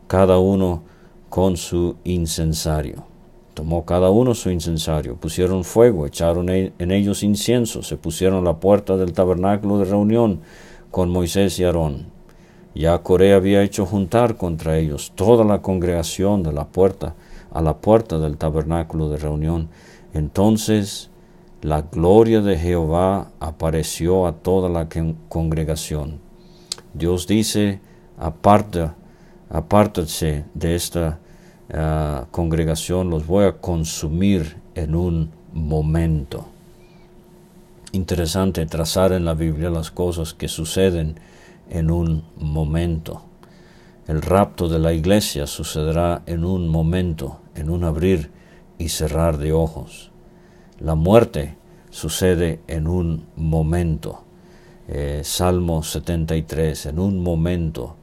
cada 0.08 0.40
uno 0.40 0.84
con 1.30 1.56
su 1.58 1.96
incensario. 2.04 3.06
Tomó 3.54 3.86
cada 3.86 4.10
uno 4.10 4.36
su 4.36 4.50
incensario, 4.50 5.16
pusieron 5.16 5.64
fuego, 5.64 6.06
echaron 6.06 6.50
e-, 6.50 6.74
en 6.80 6.92
ellos 6.92 7.24
incienso, 7.24 7.84
se 7.84 7.98
pusieron 7.98 8.40
a 8.40 8.52
la 8.52 8.60
puerta 8.60 8.98
del 8.98 9.14
tabernáculo 9.14 9.80
de 9.80 9.86
reunión 9.86 10.40
con 10.92 11.10
Moisés 11.10 11.60
y 11.60 11.64
Aarón. 11.64 12.08
Ya 12.76 12.98
Coré 13.00 13.34
había 13.34 13.64
hecho 13.64 13.86
juntar 13.86 14.38
contra 14.38 14.78
ellos 14.78 15.12
toda 15.16 15.44
la 15.44 15.62
congregación 15.62 16.44
de 16.44 16.54
la 16.54 16.68
puerta 16.68 17.16
a 17.52 17.62
la 17.62 17.78
puerta 17.78 18.20
del 18.20 18.38
tabernáculo 18.38 19.10
de 19.10 19.18
reunión. 19.18 19.70
Entonces 20.14 21.09
la 21.62 21.82
gloria 21.82 22.42
de 22.42 22.58
Jehová 22.58 23.32
apareció 23.40 24.28
a 24.28 24.34
toda 24.34 24.70
la 24.70 24.88
congregación. 25.28 26.20
Dios 26.94 27.28
dice, 27.28 27.82
aparta, 28.18 28.96
apártate 29.50 30.46
de 30.54 30.76
esta 30.76 31.20
ah, 31.74 32.28
congregación, 32.32 33.10
los 33.10 33.28
voy 33.28 33.46
a 33.46 33.58
consumir 33.58 34.58
en 34.76 34.96
un 34.96 35.32
momento. 35.52 36.46
Interesante 37.92 38.66
trazar 38.66 39.12
en 39.12 39.26
la 39.26 39.34
Biblia 39.34 39.70
las 39.70 39.92
cosas 39.92 40.34
que 40.34 40.48
suceden 40.48 41.20
en 41.70 41.92
un 41.92 42.24
momento. 42.38 43.24
El 44.08 44.22
rapto 44.22 44.70
de 44.70 44.80
la 44.80 44.94
iglesia 44.94 45.46
sucederá 45.46 46.22
en 46.26 46.46
un 46.46 46.70
momento, 46.70 47.40
en 47.56 47.70
un 47.70 47.84
abrir 47.84 48.32
y 48.78 48.90
cerrar 48.90 49.38
de 49.38 49.52
ojos. 49.52 50.09
La 50.80 50.96
muerte 50.96 51.56
sucede 51.90 52.60
en 52.68 52.88
un 52.88 53.26
momento. 53.36 54.24
Eh, 54.88 55.22
Salmo 55.24 55.84
73, 55.84 56.88
en 56.88 57.00
un 57.00 57.22
momento 57.24 57.96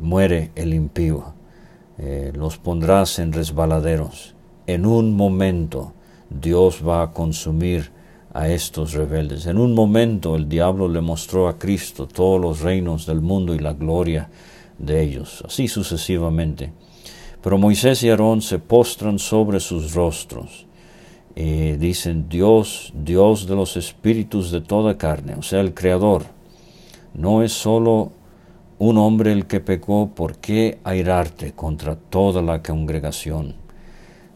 muere 0.00 0.50
el 0.56 0.74
impío. 0.74 1.34
los 2.34 2.58
pondrás 2.58 3.18
en 3.18 3.32
resbaladeros. 3.32 4.34
En 4.66 4.86
un 4.86 5.16
momento 5.16 5.92
Dios 6.30 6.82
va 6.86 7.02
a 7.02 7.12
consumir 7.12 7.90
a 8.32 8.48
estos 8.48 8.92
rebeldes. 8.92 9.46
En 9.46 9.58
un 9.58 9.74
momento 9.74 10.36
el 10.36 10.48
diablo 10.48 10.88
le 10.88 11.00
mostró 11.00 11.48
a 11.48 11.58
Cristo 11.58 12.06
todos 12.06 12.40
los 12.40 12.60
reinos 12.60 13.06
del 13.06 13.20
mundo 13.20 13.54
y 13.54 13.58
la 13.58 13.74
gloria 13.74 14.30
de 14.78 15.02
ellos, 15.02 15.42
así 15.46 15.68
sucesivamente. 15.68 16.72
Pero 17.42 17.58
Moisés 17.58 18.02
y 18.02 18.08
Aarón 18.08 18.40
se 18.40 18.58
postran 18.58 19.18
sobre 19.18 19.58
sus 19.58 19.94
rostros 19.94 20.66
y 21.34 21.72
dicen, 21.72 22.28
Dios, 22.28 22.92
Dios 22.94 23.46
de 23.46 23.56
los 23.56 23.76
espíritus 23.76 24.50
de 24.50 24.60
toda 24.60 24.96
carne, 24.96 25.34
o 25.34 25.42
sea, 25.42 25.60
el 25.60 25.74
Creador, 25.74 26.24
no 27.14 27.42
es 27.42 27.52
solo 27.52 28.12
un 28.78 28.98
hombre 28.98 29.32
el 29.32 29.46
que 29.46 29.60
pecó, 29.60 30.10
¿por 30.14 30.36
qué 30.36 30.78
airarte 30.84 31.52
contra 31.52 31.96
toda 31.96 32.42
la 32.42 32.62
congregación? 32.62 33.54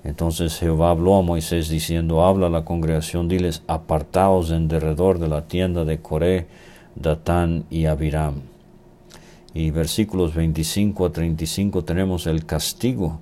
Entonces 0.05 0.59
Jehová 0.59 0.91
habló 0.91 1.17
a 1.17 1.23
Moisés 1.23 1.69
diciendo, 1.69 2.25
habla 2.25 2.47
a 2.47 2.51
la 2.51 2.65
congregación, 2.65 3.29
diles, 3.29 3.63
apartaos 3.67 4.51
en 4.51 4.69
derredor 4.69 5.19
de 5.19 5.29
la 5.29 5.49
tienda 5.49 5.85
de 5.85 6.01
Coré, 6.01 6.47
Datán 6.95 7.65
y 7.71 7.87
Abiram. 7.87 8.56
Y 9.57 9.71
versículos 9.71 10.35
25 10.35 11.07
a 11.07 11.13
35 11.13 11.83
tenemos 11.83 12.27
el 12.27 12.45
castigo 12.45 13.21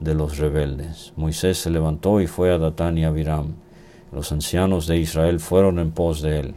de 0.00 0.16
los 0.16 0.36
rebeldes. 0.36 1.12
Moisés 1.14 1.58
se 1.58 1.70
levantó 1.70 2.20
y 2.20 2.26
fue 2.26 2.52
a 2.52 2.58
Datán 2.58 2.98
y 2.98 3.04
Abiram. 3.04 3.54
Los 4.10 4.32
ancianos 4.32 4.88
de 4.88 4.98
Israel 4.98 5.38
fueron 5.38 5.78
en 5.78 5.92
pos 5.92 6.22
de 6.22 6.40
él. 6.40 6.54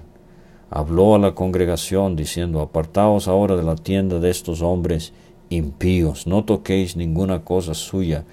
Habló 0.72 1.14
a 1.14 1.20
la 1.20 1.36
congregación 1.36 2.16
diciendo, 2.16 2.60
apartaos 2.60 3.28
ahora 3.28 3.56
de 3.56 3.62
la 3.62 3.76
tienda 3.76 4.20
de 4.20 4.32
estos 4.32 4.64
hombres 4.64 5.14
impíos, 5.50 6.26
no 6.26 6.44
toquéis 6.44 6.96
ninguna 6.96 7.44
cosa 7.44 7.76
suya, 7.76 8.26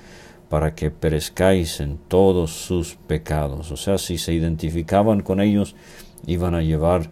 para 0.48 0.74
que 0.74 0.90
perezcáis 0.90 1.78
en 1.80 1.98
todos 2.08 2.52
sus 2.52 2.94
pecados. 3.06 3.70
O 3.70 3.76
sea, 3.76 3.98
si 3.98 4.16
se 4.16 4.32
identificaban 4.32 5.20
con 5.20 5.42
ellos, 5.42 5.76
iban 6.26 6.54
a 6.54 6.62
llevar, 6.62 7.10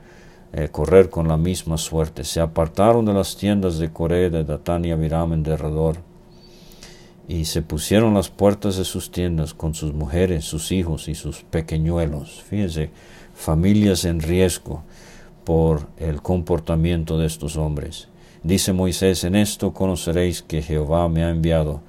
correr 0.71 1.11
con 1.11 1.29
la 1.29 1.37
misma 1.37 1.79
suerte. 1.79 2.25
Se 2.25 2.41
apartaron 2.41 3.05
de 3.05 3.13
las 3.13 3.37
tiendas 3.37 3.79
de 3.79 3.93
Coré, 3.93 4.31
de 4.31 4.45
Datán 4.45 4.85
y 4.85 4.93
Abiram 4.93 5.33
en 5.33 5.43
derredor, 5.43 5.97
y 7.27 7.47
se 7.47 7.63
pusieron 7.63 8.15
las 8.15 8.29
puertas 8.29 8.77
de 8.77 8.85
sus 8.85 9.11
tiendas 9.11 9.55
con 9.55 9.75
sus 9.75 9.93
mujeres, 9.93 10.45
sus 10.45 10.73
hijos 10.73 11.09
y 11.09 11.15
sus 11.15 11.43
pequeñuelos. 11.43 12.43
Fíjense, 12.49 12.91
familias 13.35 14.05
en 14.05 14.21
riesgo 14.21 14.83
por 15.45 15.89
el 15.99 16.23
comportamiento 16.23 17.19
de 17.19 17.27
estos 17.27 17.57
hombres. 17.57 18.09
Dice 18.43 18.73
Moisés, 18.73 19.25
en 19.25 19.37
esto 19.37 19.73
conoceréis 19.73 20.43
que 20.43 20.63
Jehová 20.63 21.09
me 21.09 21.25
ha 21.25 21.31
enviado 21.31 21.81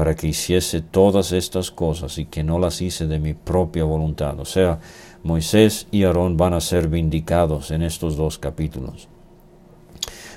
para 0.00 0.16
que 0.16 0.28
hiciese 0.28 0.80
todas 0.80 1.30
estas 1.30 1.70
cosas 1.70 2.16
y 2.16 2.24
que 2.24 2.42
no 2.42 2.58
las 2.58 2.80
hice 2.80 3.06
de 3.06 3.18
mi 3.18 3.34
propia 3.34 3.84
voluntad. 3.84 4.40
O 4.40 4.46
sea, 4.46 4.80
Moisés 5.22 5.88
y 5.90 6.04
Aarón 6.04 6.38
van 6.38 6.54
a 6.54 6.62
ser 6.62 6.88
vindicados 6.88 7.70
en 7.70 7.82
estos 7.82 8.16
dos 8.16 8.38
capítulos. 8.38 9.08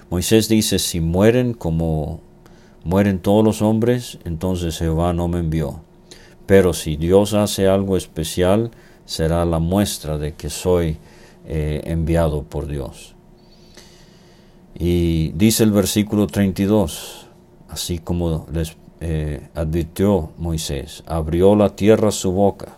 Moisés 0.10 0.50
dice, 0.50 0.80
si 0.80 1.00
mueren 1.00 1.54
como 1.54 2.20
mueren 2.84 3.20
todos 3.20 3.42
los 3.46 3.62
hombres, 3.62 4.20
entonces 4.26 4.80
Jehová 4.80 5.14
no 5.14 5.30
me 5.30 5.40
envió. 5.40 5.80
Pero 6.46 6.74
si 6.74 6.98
Dios 6.98 7.34
hace 7.34 7.70
algo 7.70 7.96
especial, 7.96 8.70
será 9.06 9.46
la 9.46 9.60
muestra 9.60 10.18
de 10.18 10.34
que 10.34 10.50
soy 10.50 10.98
eh, 11.48 11.84
enviado 11.86 12.44
por 12.44 12.68
Dios. 12.68 13.16
Y 14.78 15.32
dice 15.36 15.64
el 15.64 15.72
versículo 15.72 16.28
32, 16.28 17.28
así 17.70 18.00
como 18.00 18.46
les 18.52 18.76
eh, 19.06 19.50
advirtió 19.54 20.32
Moisés, 20.38 21.04
abrió 21.06 21.58
la 21.58 21.76
tierra 21.76 22.10
su 22.10 22.32
boca 22.32 22.78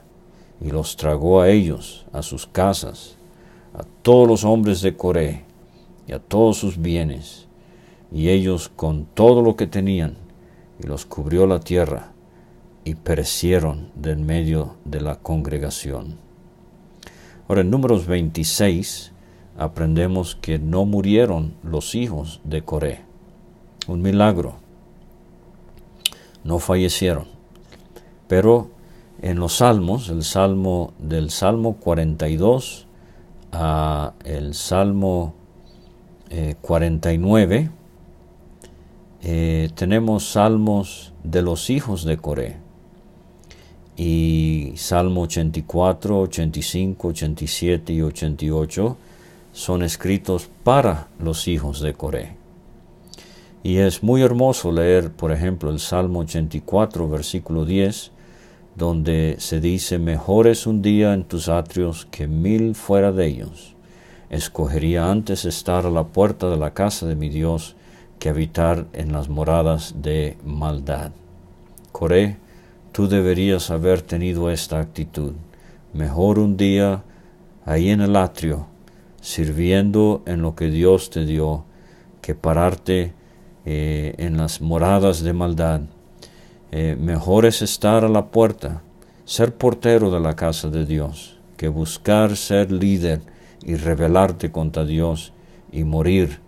y 0.60 0.72
los 0.72 0.98
tragó 0.98 1.40
a 1.40 1.50
ellos, 1.50 2.08
a 2.14 2.24
sus 2.24 2.48
casas, 2.48 3.16
a 3.76 3.84
todos 4.02 4.28
los 4.28 4.44
hombres 4.44 4.82
de 4.82 4.98
Coré 4.98 5.44
y 6.08 6.14
a 6.14 6.20
todos 6.20 6.58
sus 6.58 6.82
bienes, 6.82 7.46
y 8.12 8.30
ellos 8.30 8.72
con 8.76 9.06
todo 9.06 9.44
lo 9.44 9.56
que 9.56 9.68
tenían, 9.68 10.16
y 10.84 10.88
los 10.88 11.06
cubrió 11.06 11.46
la 11.46 11.60
tierra, 11.60 12.14
y 12.84 12.96
perecieron 12.96 13.92
del 13.94 14.18
medio 14.18 14.78
de 14.84 15.02
la 15.02 15.18
congregación. 15.18 16.18
Ahora 17.48 17.62
en 17.62 17.70
números 17.70 18.08
26 18.08 19.12
aprendemos 19.60 20.36
que 20.36 20.58
no 20.58 20.86
murieron 20.86 21.54
los 21.62 21.94
hijos 21.94 22.42
de 22.44 22.64
Coré. 22.64 23.02
Un 23.88 24.02
milagro 24.02 24.65
no 26.46 26.60
fallecieron. 26.60 27.26
Pero 28.30 28.70
en 29.22 29.40
los 29.40 29.58
salmos, 29.58 30.08
el 30.08 30.24
salmo 30.24 30.94
del 31.00 31.30
salmo 31.32 31.76
42 31.76 32.88
a 33.52 34.14
el 34.24 34.54
salmo 34.54 35.34
49, 36.62 37.58
eh, 37.58 37.70
eh, 39.22 39.70
tenemos 39.76 40.32
salmos 40.32 41.14
de 41.24 41.42
los 41.42 41.70
hijos 41.70 42.06
de 42.06 42.18
Coré. 42.18 42.58
Y 43.98 44.74
Salmo 44.76 45.22
84, 45.22 46.20
85, 46.20 47.08
87 47.08 47.94
y 47.94 48.02
88 48.02 48.98
son 49.54 49.84
escritos 49.84 50.50
para 50.66 51.08
los 51.18 51.48
hijos 51.48 51.80
de 51.80 51.94
Coré. 51.94 52.35
Y 53.66 53.80
es 53.80 54.04
muy 54.04 54.22
hermoso 54.22 54.72
leer, 54.72 55.12
por 55.12 55.32
ejemplo, 55.32 55.72
el 55.72 55.80
Salmo 55.80 56.20
84, 56.20 57.10
versículo 57.10 57.66
10, 57.66 58.12
donde 58.76 59.38
se 59.40 59.60
dice, 59.60 59.98
mejor 59.98 60.46
es 60.46 60.68
un 60.68 60.84
día 60.84 61.16
en 61.16 61.24
tus 61.24 61.50
atrios 61.50 62.08
que 62.12 62.28
mil 62.28 62.76
fuera 62.76 63.12
de 63.12 63.26
ellos. 63.26 63.74
Escogería 64.30 65.10
antes 65.10 65.46
estar 65.46 65.88
a 65.88 65.90
la 65.90 66.04
puerta 66.04 66.48
de 66.48 66.58
la 66.58 66.76
casa 66.76 67.08
de 67.08 67.16
mi 67.16 67.30
Dios 67.30 67.76
que 68.20 68.30
habitar 68.30 68.86
en 68.94 69.12
las 69.12 69.30
moradas 69.30 69.96
de 69.98 70.38
maldad. 70.46 71.10
Coré, 71.92 72.38
tú 72.92 73.08
deberías 73.08 73.72
haber 73.72 74.04
tenido 74.04 74.52
esta 74.52 74.80
actitud. 74.80 75.34
Mejor 75.92 76.38
un 76.38 76.56
día 76.56 77.02
ahí 77.66 77.90
en 77.90 78.02
el 78.02 78.16
atrio, 78.16 78.68
sirviendo 79.22 80.22
en 80.28 80.44
lo 80.44 80.54
que 80.56 80.70
Dios 80.70 81.10
te 81.10 81.26
dio, 81.26 81.64
que 82.22 82.36
pararte 82.36 83.25
eh, 83.66 84.14
en 84.18 84.38
las 84.38 84.62
moradas 84.62 85.24
de 85.24 85.34
maldad. 85.34 85.82
Eh, 86.72 86.96
mejor 87.00 87.46
es 87.46 87.62
estar 87.62 88.04
a 88.04 88.10
la 88.10 88.28
puerta, 88.28 88.82
ser 89.26 89.56
portero 89.56 90.12
de 90.12 90.20
la 90.20 90.36
casa 90.36 90.70
de 90.70 90.86
Dios, 90.86 91.38
que 91.58 91.68
buscar 91.68 92.36
ser 92.36 92.72
líder 92.72 93.22
y 93.64 93.76
rebelarte 93.76 94.52
contra 94.52 94.86
Dios 94.86 95.34
y 95.72 95.84
morir 95.84 96.40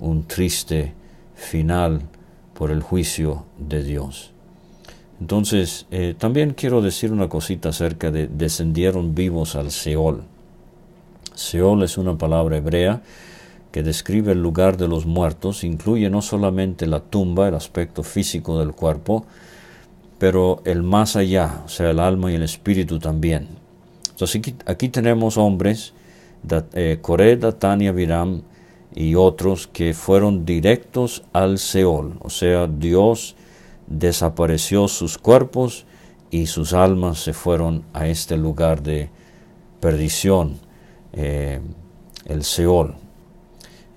un 0.00 0.26
triste 0.26 0.92
final 1.34 2.02
por 2.52 2.70
el 2.70 2.82
juicio 2.82 3.44
de 3.58 3.82
Dios. 3.82 4.32
Entonces, 5.20 5.86
eh, 5.90 6.14
también 6.18 6.52
quiero 6.52 6.82
decir 6.82 7.12
una 7.12 7.28
cosita 7.28 7.70
acerca 7.70 8.10
de 8.10 8.26
descendieron 8.26 9.14
vivos 9.14 9.56
al 9.56 9.70
Seol. 9.70 10.24
Seol 11.34 11.82
es 11.82 11.96
una 11.96 12.18
palabra 12.18 12.58
hebrea 12.58 13.02
que 13.76 13.82
describe 13.82 14.32
el 14.32 14.40
lugar 14.40 14.78
de 14.78 14.88
los 14.88 15.04
muertos 15.04 15.62
incluye 15.62 16.08
no 16.08 16.22
solamente 16.22 16.86
la 16.86 17.00
tumba, 17.00 17.48
el 17.48 17.54
aspecto 17.54 18.02
físico 18.02 18.58
del 18.58 18.72
cuerpo, 18.72 19.26
pero 20.18 20.62
el 20.64 20.82
más 20.82 21.14
allá, 21.14 21.60
o 21.66 21.68
sea, 21.68 21.90
el 21.90 22.00
alma 22.00 22.32
y 22.32 22.36
el 22.36 22.42
espíritu 22.42 22.98
también. 22.98 23.48
Entonces 24.08 24.54
aquí, 24.64 24.88
tenemos 24.88 25.36
hombres, 25.36 25.92
eh, 26.72 27.00
Coré, 27.02 27.36
Datán 27.36 27.82
y 27.82 27.90
y 28.94 29.14
otros 29.14 29.66
que 29.66 29.92
fueron 29.92 30.46
directos 30.46 31.22
al 31.34 31.58
Seol, 31.58 32.16
o 32.22 32.30
sea, 32.30 32.66
Dios 32.68 33.36
desapareció 33.88 34.88
sus 34.88 35.18
cuerpos 35.18 35.84
y 36.30 36.46
sus 36.46 36.72
almas 36.72 37.18
se 37.18 37.34
fueron 37.34 37.84
a 37.92 38.06
este 38.08 38.38
lugar 38.38 38.82
de 38.82 39.10
perdición, 39.80 40.60
eh, 41.12 41.60
el 42.24 42.42
Seol. 42.42 43.05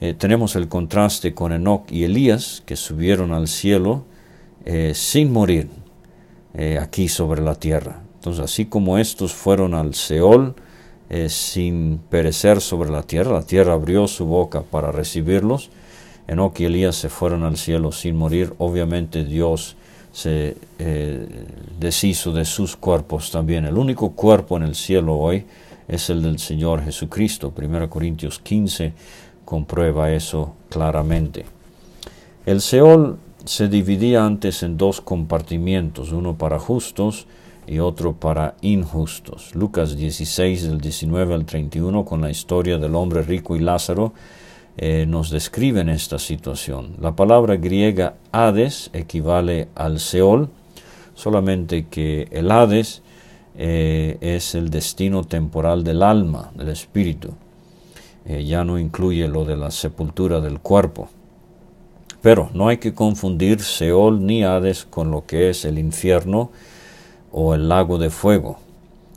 Eh, 0.02 0.14
tenemos 0.14 0.56
el 0.56 0.70
contraste 0.70 1.34
con 1.34 1.52
Enoch 1.52 1.92
y 1.92 2.06
Elías, 2.06 2.64
que 2.66 2.78
subieron 2.78 3.34
al 3.34 3.50
cielo 3.50 4.06
eh, 4.64 4.94
sin 4.96 5.34
morir 5.34 5.68
eh, 6.54 6.80
aquí 6.82 7.10
sobre 7.10 7.42
la 7.42 7.56
tierra. 7.56 8.02
Entonces, 8.16 8.44
así 8.44 8.66
como 8.66 8.98
estos 8.98 9.34
fueron 9.34 9.74
al 9.74 9.94
Seol 9.96 10.56
sin 11.28 12.00
perecer 12.12 12.62
sobre 12.62 12.92
la 12.92 13.02
tierra, 13.02 13.34
la 13.34 13.42
tierra 13.42 13.74
abrió 13.74 14.08
su 14.08 14.28
boca 14.28 14.62
para 14.62 14.92
recibirlos. 14.92 15.72
Enoch 16.28 16.60
y 16.60 16.66
Elías 16.66 16.98
se 16.98 17.10
fueron 17.10 17.42
al 17.42 17.58
cielo 17.58 17.92
sin 17.92 18.16
morir. 18.16 18.54
Obviamente 18.60 19.24
Dios 19.24 19.76
se 20.12 20.56
deshizo 21.80 22.32
de 22.32 22.46
sus 22.46 22.76
cuerpos 22.76 23.32
también. 23.32 23.66
El 23.66 23.80
único 23.80 24.12
cuerpo 24.12 24.58
en 24.58 24.64
el 24.64 24.76
cielo 24.76 25.16
hoy 25.16 25.46
es 25.88 26.12
el 26.12 26.22
del 26.22 26.38
Señor 26.38 26.84
Jesucristo. 26.84 27.52
1 27.58 27.90
Corintios 27.90 28.38
15 28.38 28.94
comprueba 29.50 30.12
eso 30.12 30.54
claramente. 30.70 31.44
El 32.46 32.62
Seol 32.62 33.18
se 33.46 33.68
dividía 33.68 34.24
antes 34.24 34.62
en 34.62 34.78
dos 34.78 35.02
compartimientos, 35.02 36.12
uno 36.12 36.38
para 36.38 36.60
justos 36.60 37.26
y 37.66 37.80
otro 37.80 38.14
para 38.14 38.54
injustos. 38.62 39.56
Lucas 39.56 39.98
16 39.98 40.68
del 40.68 40.80
19 40.80 41.34
al 41.34 41.46
31 41.46 42.06
con 42.06 42.22
la 42.22 42.30
historia 42.30 42.78
del 42.78 42.94
hombre 42.94 43.24
rico 43.24 43.56
y 43.56 43.60
Lázaro 43.60 44.14
eh, 44.78 45.08
nos 45.08 45.32
describen 45.32 45.90
esta 45.90 46.20
situación. 46.20 46.96
La 47.02 47.16
palabra 47.16 47.56
griega 47.56 48.18
Hades 48.32 48.92
equivale 48.94 49.70
al 49.74 50.00
Seol, 50.00 50.50
solamente 51.16 51.88
que 51.88 52.28
el 52.30 52.52
Hades 52.52 53.02
eh, 53.58 54.18
es 54.22 54.54
el 54.54 54.70
destino 54.70 55.24
temporal 55.24 55.84
del 55.84 56.04
alma, 56.04 56.52
del 56.54 56.70
espíritu. 56.70 57.34
Eh, 58.26 58.44
ya 58.46 58.64
no 58.64 58.78
incluye 58.78 59.28
lo 59.28 59.46
de 59.46 59.58
la 59.58 59.72
sepultura 59.72 60.40
del 60.40 60.60
cuerpo. 60.60 61.10
Pero 62.22 62.50
no 62.54 62.68
hay 62.68 62.78
que 62.78 62.94
confundir 62.94 63.62
Seol 63.62 64.26
ni 64.26 64.44
Hades 64.44 64.86
con 64.86 65.10
lo 65.10 65.26
que 65.26 65.50
es 65.50 65.64
el 65.66 65.80
infierno 65.80 66.52
o 67.32 67.54
el 67.54 67.70
lago 67.70 67.98
de 67.98 68.10
fuego. 68.10 68.60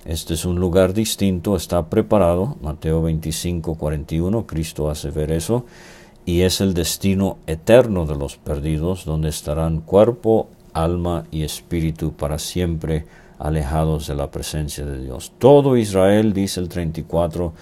Este 0.04 0.34
es 0.34 0.44
un 0.44 0.56
lugar 0.56 0.94
distinto, 0.94 1.54
está 1.54 1.88
preparado, 1.88 2.56
Mateo 2.60 3.02
25, 3.02 3.76
41, 3.76 4.46
Cristo 4.46 4.90
hace 4.90 5.10
ver 5.10 5.30
eso, 5.30 5.64
y 6.24 6.42
es 6.42 6.60
el 6.60 6.74
destino 6.74 7.38
eterno 7.46 8.04
de 8.06 8.16
los 8.16 8.36
perdidos, 8.36 9.04
donde 9.04 9.28
estarán 9.28 9.80
cuerpo, 9.80 10.48
alma 10.72 11.24
y 11.30 11.42
espíritu 11.42 12.12
para 12.12 12.38
siempre 12.38 13.04
alejados 13.38 14.06
de 14.06 14.14
la 14.14 14.30
presencia 14.30 14.84
de 14.84 15.02
Dios. 15.02 15.32
Todo 15.38 15.76
Israel, 15.76 16.32
dice 16.32 16.60
el 16.60 16.68
34, 16.68 17.52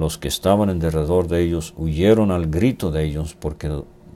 los 0.00 0.18
que 0.18 0.28
estaban 0.28 0.70
en 0.70 0.80
derredor 0.80 1.28
de 1.28 1.42
ellos 1.42 1.74
huyeron 1.76 2.30
al 2.30 2.46
grito 2.46 2.90
de 2.90 3.04
ellos 3.04 3.36
porque 3.38 3.70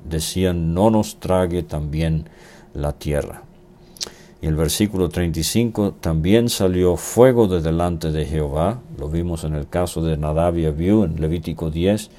decían, 0.08 0.74
no 0.74 0.90
nos 0.90 1.20
trague 1.20 1.62
también 1.62 2.28
la 2.72 2.92
tierra. 2.92 3.42
Y 4.40 4.46
el 4.46 4.56
versículo 4.56 5.08
35, 5.08 5.94
también 6.00 6.48
salió 6.48 6.96
fuego 6.96 7.48
de 7.48 7.62
delante 7.62 8.12
de 8.12 8.26
Jehová, 8.26 8.80
lo 8.98 9.08
vimos 9.08 9.44
en 9.44 9.54
el 9.54 9.68
caso 9.68 10.02
de 10.02 10.16
Nadab 10.16 10.58
y 10.58 10.66
Abiú 10.66 11.04
en 11.04 11.20
Levítico 11.20 11.70
10, 11.70 12.10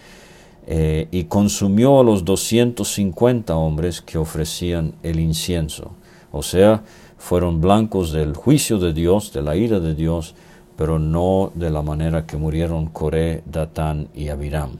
eh, 0.68 1.08
y 1.12 1.26
consumió 1.26 2.00
a 2.00 2.04
los 2.04 2.26
250 2.26 3.56
hombres 3.56 4.02
que 4.02 4.18
ofrecían 4.18 4.94
el 5.04 5.20
incienso. 5.20 5.92
O 6.32 6.42
sea, 6.42 6.84
fueron 7.18 7.62
blancos 7.62 8.12
del 8.12 8.36
juicio 8.36 8.80
de 8.80 8.94
Dios, 8.94 9.32
de 9.32 9.44
la 9.44 9.56
ira 9.56 9.80
de 9.80 9.94
Dios, 9.94 10.36
pero 10.78 11.00
no 11.00 11.52
de 11.56 11.70
la 11.70 11.82
manera 11.82 12.26
que 12.26 12.38
murieron 12.38 12.88
Coré, 12.88 13.44
Datán 13.46 14.10
y 14.14 14.30
Abiram. 14.30 14.78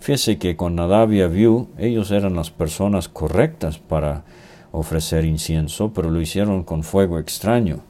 Fíjese 0.00 0.38
que 0.38 0.56
con 0.56 0.76
Nadab 0.76 1.12
y 1.12 1.22
Abiú, 1.22 1.68
ellos 1.78 2.10
eran 2.10 2.36
las 2.36 2.50
personas 2.50 3.08
correctas 3.08 3.78
para 3.78 4.24
ofrecer 4.72 5.24
incienso, 5.24 5.92
pero 5.92 6.10
lo 6.10 6.20
hicieron 6.20 6.62
con 6.62 6.82
fuego 6.82 7.18
extraño. 7.18 7.80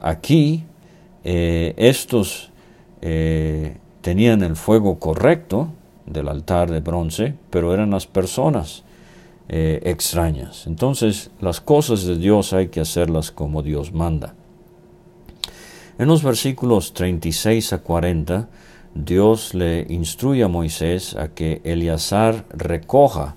Aquí, 0.00 0.64
eh, 1.24 1.74
estos 1.76 2.50
eh, 3.02 3.76
tenían 4.00 4.42
el 4.42 4.56
fuego 4.56 4.98
correcto 4.98 5.68
del 6.06 6.28
altar 6.28 6.70
de 6.70 6.80
bronce, 6.80 7.34
pero 7.50 7.74
eran 7.74 7.90
las 7.90 8.06
personas 8.06 8.84
eh, 9.48 9.80
extrañas. 9.84 10.66
Entonces, 10.66 11.30
las 11.40 11.60
cosas 11.60 12.04
de 12.04 12.16
Dios 12.16 12.52
hay 12.52 12.68
que 12.68 12.80
hacerlas 12.80 13.30
como 13.30 13.62
Dios 13.62 13.92
manda. 13.92 14.34
En 15.98 16.06
los 16.06 16.22
versículos 16.22 16.94
36 16.94 17.72
a 17.72 17.78
40, 17.78 18.48
Dios 18.94 19.52
le 19.52 19.84
instruye 19.88 20.44
a 20.44 20.48
Moisés 20.48 21.16
a 21.16 21.26
que 21.34 21.60
Eleazar 21.64 22.46
recoja 22.50 23.34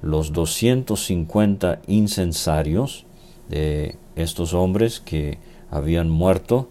los 0.00 0.32
250 0.32 1.80
incensarios 1.88 3.04
de 3.48 3.96
estos 4.14 4.54
hombres 4.54 5.00
que 5.00 5.40
habían 5.72 6.08
muerto 6.08 6.68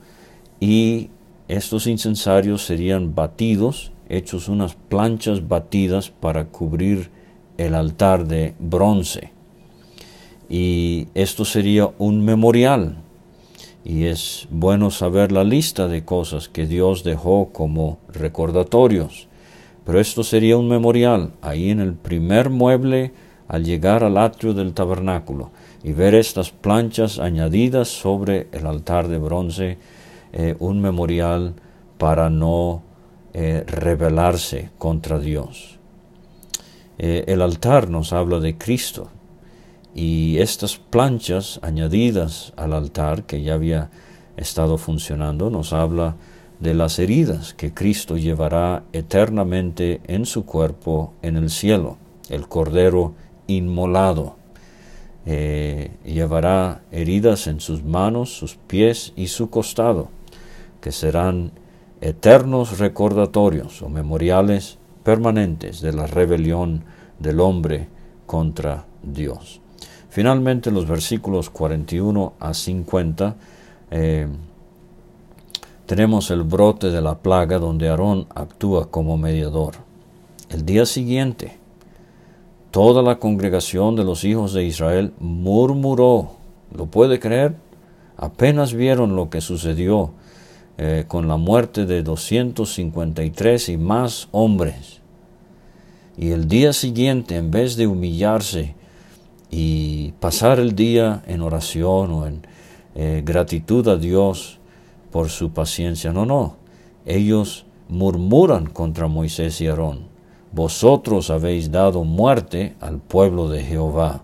y 0.62 1.10
estos 1.50 1.88
incensarios 1.88 2.66
serían 2.66 3.14
batidos, 3.14 3.92
hechos 4.08 4.48
unas 4.48 4.76
planchas 4.76 5.46
batidas 5.46 6.10
para 6.10 6.46
cubrir 6.46 7.12
el 7.58 7.76
altar 7.76 8.28
de 8.28 8.54
bronce. 8.60 9.34
Y 10.48 11.10
esto 11.16 11.44
sería 11.44 11.90
un 11.98 12.24
memorial 12.24 13.04
y 13.88 14.08
es 14.08 14.50
bueno 14.52 14.92
saber 14.92 15.32
la 15.32 15.46
lista 15.46 15.88
de 15.88 16.04
cosas 16.04 16.50
que 16.50 16.68
Dios 16.68 17.06
dejó 17.06 17.54
como 17.54 18.00
recordatorios. 18.10 19.30
Pero 19.86 20.02
esto 20.02 20.26
sería 20.26 20.58
un 20.58 20.68
memorial 20.68 21.32
ahí 21.42 21.70
en 21.70 21.80
el 21.80 21.94
primer 21.94 22.50
mueble 22.50 23.14
al 23.48 23.64
llegar 23.64 24.04
al 24.04 24.18
atrio 24.18 24.54
del 24.54 24.74
tabernáculo 24.74 25.52
y 25.86 25.94
ver 25.94 26.16
estas 26.16 26.52
planchas 26.52 27.18
añadidas 27.18 27.88
sobre 27.88 28.50
el 28.52 28.66
altar 28.66 29.08
de 29.08 29.20
bronce, 29.20 29.78
eh, 30.34 30.58
un 30.60 30.82
memorial 30.82 31.54
para 31.98 32.30
no 32.30 32.84
eh, 33.34 33.64
rebelarse 33.66 34.70
contra 34.78 35.18
Dios. 35.18 35.80
Eh, 36.98 37.24
el 37.28 37.42
altar 37.42 37.90
nos 37.90 38.12
habla 38.12 38.42
de 38.42 38.58
Cristo, 38.58 39.12
y 39.98 40.38
estas 40.38 40.78
planchas 40.78 41.60
añadidas 41.64 42.54
al 42.56 42.74
altar 42.74 43.24
que 43.24 43.42
ya 43.42 43.56
había 43.56 43.90
estado 44.38 44.78
funcionando 44.78 45.50
nos 45.50 45.74
habla 45.74 46.16
de 46.60 46.76
las 46.76 47.00
heridas 47.00 47.56
que 47.56 47.74
Cristo 47.74 48.16
llevará 48.16 48.84
eternamente 48.94 50.02
en 50.06 50.28
su 50.28 50.46
cuerpo 50.46 51.14
en 51.24 51.36
el 51.36 51.50
cielo, 51.50 51.98
el 52.30 52.48
Cordero 52.48 53.16
inmolado. 53.48 54.36
Eh, 55.26 55.90
llevará 56.06 56.84
heridas 56.92 57.48
en 57.48 57.60
sus 57.60 57.84
manos, 57.84 58.38
sus 58.38 58.56
pies 58.56 59.14
y 59.16 59.28
su 59.28 59.50
costado, 59.50 60.10
que 60.80 60.92
serán 60.92 61.54
eternos 62.02 62.78
recordatorios 62.78 63.82
o 63.82 63.90
memoriales 63.90 64.78
permanentes 65.04 65.82
de 65.82 65.92
la 65.92 66.06
rebelión 66.06 66.84
del 67.18 67.40
hombre 67.40 67.88
contra 68.28 68.86
Dios. 69.02 69.60
Finalmente, 70.18 70.72
los 70.72 70.88
versículos 70.88 71.52
41 71.52 72.34
a 72.40 72.56
50, 72.56 73.36
eh, 73.92 74.28
tenemos 75.86 76.32
el 76.32 76.42
brote 76.42 76.90
de 76.90 77.04
la 77.04 77.20
plaga 77.20 77.60
donde 77.60 77.88
Aarón 77.88 78.26
actúa 78.34 78.90
como 78.90 79.16
mediador. 79.16 79.76
El 80.50 80.66
día 80.66 80.88
siguiente, 80.88 81.60
toda 82.72 83.04
la 83.04 83.20
congregación 83.20 83.96
de 83.96 84.06
los 84.06 84.24
hijos 84.24 84.54
de 84.54 84.64
Israel 84.64 85.14
murmuró. 85.20 86.32
¿Lo 86.76 86.88
puede 86.88 87.20
creer? 87.20 87.56
Apenas 88.18 88.74
vieron 88.74 89.16
lo 89.16 89.30
que 89.30 89.40
sucedió 89.40 90.14
eh, 90.80 91.06
con 91.08 91.28
la 91.28 91.38
muerte 91.38 91.86
de 91.86 92.02
253 92.02 93.70
y 93.70 93.78
más 93.78 94.30
hombres. 94.32 95.00
Y 96.18 96.32
el 96.32 96.48
día 96.48 96.74
siguiente, 96.74 97.36
en 97.36 97.52
vez 97.52 97.76
de 97.76 97.86
humillarse 97.86 98.77
y 99.50 100.14
pasar 100.20 100.60
el 100.60 100.76
día 100.76 101.24
en 101.28 101.42
oración 101.42 102.12
o 102.12 102.28
en 102.28 102.42
eh, 102.96 103.22
gratitud 103.26 103.88
a 103.88 103.98
Dios 103.98 104.60
por 105.12 105.30
su 105.30 105.52
paciencia. 105.52 106.12
No, 106.12 106.26
no. 106.26 106.58
Ellos 107.06 107.66
murmuran 107.90 108.68
contra 108.68 109.08
Moisés 109.08 109.62
y 109.62 109.68
Aarón. 109.68 110.08
Vosotros 110.52 111.30
habéis 111.30 111.72
dado 111.72 112.04
muerte 112.04 112.76
al 112.80 113.00
pueblo 113.00 113.50
de 113.50 113.64
Jehová. 113.64 114.24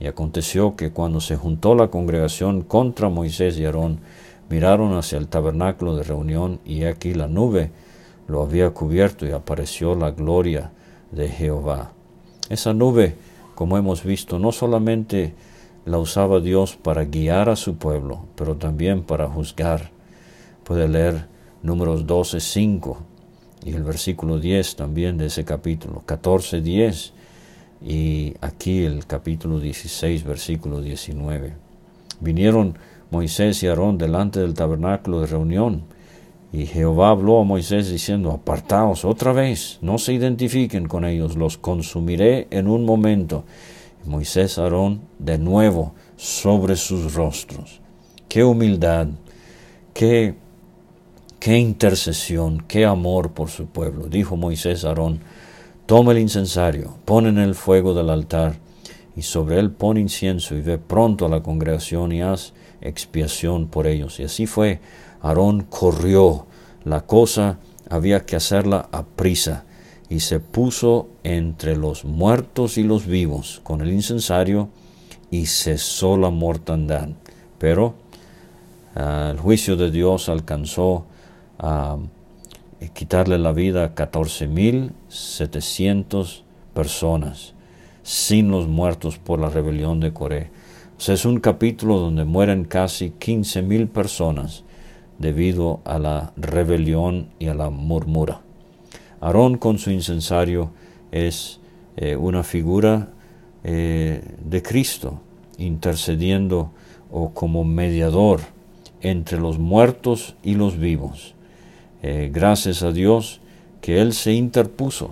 Y 0.00 0.06
aconteció 0.06 0.76
que 0.76 0.90
cuando 0.90 1.20
se 1.20 1.36
juntó 1.36 1.74
la 1.74 1.88
congregación 1.88 2.62
contra 2.62 3.08
Moisés 3.08 3.58
y 3.58 3.64
Aarón, 3.64 4.00
miraron 4.48 4.96
hacia 4.96 5.18
el 5.18 5.28
tabernáculo 5.28 5.96
de 5.96 6.04
reunión 6.04 6.60
y 6.64 6.84
aquí 6.84 7.14
la 7.14 7.26
nube 7.26 7.70
lo 8.28 8.42
había 8.42 8.70
cubierto 8.70 9.26
y 9.26 9.32
apareció 9.32 9.94
la 9.94 10.12
gloria 10.12 10.70
de 11.10 11.28
Jehová. 11.28 11.92
Esa 12.48 12.72
nube 12.72 13.16
como 13.58 13.76
hemos 13.76 14.04
visto, 14.04 14.38
no 14.38 14.52
solamente 14.52 15.34
la 15.84 15.98
usaba 15.98 16.38
Dios 16.38 16.76
para 16.76 17.06
guiar 17.06 17.48
a 17.48 17.56
su 17.56 17.74
pueblo, 17.74 18.26
pero 18.36 18.54
también 18.54 19.02
para 19.02 19.26
juzgar. 19.26 19.90
Puede 20.62 20.86
leer 20.86 21.26
números 21.64 22.06
12, 22.06 22.38
5 22.38 22.98
y 23.64 23.72
el 23.72 23.82
versículo 23.82 24.38
10 24.38 24.76
también 24.76 25.18
de 25.18 25.26
ese 25.26 25.44
capítulo, 25.44 26.04
14, 26.06 26.60
10 26.60 27.12
y 27.84 28.34
aquí 28.40 28.84
el 28.84 29.06
capítulo 29.06 29.58
16, 29.58 30.22
versículo 30.22 30.80
19. 30.80 31.56
Vinieron 32.20 32.78
Moisés 33.10 33.60
y 33.64 33.66
Aarón 33.66 33.98
delante 33.98 34.38
del 34.38 34.54
tabernáculo 34.54 35.22
de 35.22 35.26
reunión 35.26 35.82
y 36.52 36.66
Jehová 36.66 37.10
habló 37.10 37.40
a 37.40 37.44
Moisés 37.44 37.90
diciendo, 37.90 38.30
apartaos 38.30 39.04
otra 39.04 39.32
vez, 39.32 39.78
no 39.82 39.98
se 39.98 40.14
identifiquen 40.14 40.88
con 40.88 41.04
ellos, 41.04 41.36
los 41.36 41.58
consumiré 41.58 42.48
en 42.50 42.68
un 42.68 42.84
momento. 42.84 43.44
Moisés 44.06 44.58
Aarón 44.58 45.02
de 45.18 45.38
nuevo 45.38 45.92
sobre 46.16 46.76
sus 46.76 47.14
rostros. 47.14 47.80
Qué 48.28 48.44
humildad, 48.44 49.08
qué, 49.92 50.36
qué 51.38 51.58
intercesión, 51.58 52.64
qué 52.66 52.86
amor 52.86 53.32
por 53.32 53.50
su 53.50 53.66
pueblo. 53.66 54.06
Dijo 54.06 54.36
Moisés 54.36 54.86
Aarón, 54.86 55.20
toma 55.84 56.12
el 56.12 56.18
incensario, 56.18 56.96
pone 57.04 57.28
en 57.28 57.38
el 57.38 57.54
fuego 57.54 57.92
del 57.92 58.08
altar, 58.08 58.56
y 59.14 59.22
sobre 59.22 59.58
él 59.58 59.70
pone 59.70 60.00
incienso, 60.00 60.54
y 60.54 60.62
ve 60.62 60.78
pronto 60.78 61.26
a 61.26 61.28
la 61.28 61.42
congregación 61.42 62.12
y 62.12 62.22
haz 62.22 62.54
expiación 62.80 63.66
por 63.66 63.86
ellos. 63.86 64.20
Y 64.20 64.24
así 64.24 64.46
fue. 64.46 64.80
Aarón 65.22 65.62
corrió. 65.62 66.46
La 66.84 67.00
cosa 67.02 67.58
había 67.90 68.24
que 68.24 68.36
hacerla 68.36 68.88
a 68.92 69.04
prisa, 69.04 69.64
y 70.08 70.20
se 70.20 70.38
puso 70.40 71.08
entre 71.22 71.76
los 71.76 72.04
muertos 72.04 72.78
y 72.78 72.82
los 72.82 73.06
vivos 73.06 73.60
con 73.62 73.82
el 73.82 73.92
incensario, 73.92 74.70
y 75.30 75.46
cesó 75.46 76.16
la 76.16 76.30
mortandad. 76.30 77.08
Pero 77.58 77.94
ah, 78.94 79.30
el 79.32 79.38
juicio 79.38 79.76
de 79.76 79.90
Dios 79.90 80.28
alcanzó 80.28 81.06
a 81.58 81.96
quitarle 82.94 83.38
la 83.38 83.52
vida 83.52 83.84
a 83.84 83.94
14.700 83.94 86.42
personas, 86.72 87.54
sin 88.02 88.50
los 88.50 88.66
muertos 88.68 89.18
por 89.18 89.40
la 89.40 89.50
rebelión 89.50 90.00
de 90.00 90.12
Coré. 90.12 90.50
O 90.96 91.00
sea, 91.00 91.14
es 91.14 91.24
un 91.24 91.40
capítulo 91.40 91.98
donde 91.98 92.24
mueren 92.24 92.64
casi 92.64 93.10
15.000 93.10 93.88
personas 93.88 94.64
debido 95.18 95.80
a 95.84 95.98
la 95.98 96.32
rebelión 96.36 97.28
y 97.38 97.48
a 97.48 97.54
la 97.54 97.70
murmura. 97.70 98.40
Aarón 99.20 99.58
con 99.58 99.78
su 99.78 99.90
incensario 99.90 100.70
es 101.10 101.60
eh, 101.96 102.16
una 102.16 102.44
figura 102.44 103.08
eh, 103.64 104.22
de 104.44 104.62
Cristo 104.62 105.20
intercediendo 105.58 106.70
o 107.10 107.30
como 107.30 107.64
mediador 107.64 108.40
entre 109.00 109.38
los 109.38 109.58
muertos 109.58 110.36
y 110.42 110.54
los 110.54 110.78
vivos. 110.78 111.34
Eh, 112.02 112.30
gracias 112.32 112.82
a 112.82 112.92
Dios 112.92 113.40
que 113.80 114.00
Él 114.00 114.12
se 114.12 114.32
interpuso. 114.32 115.10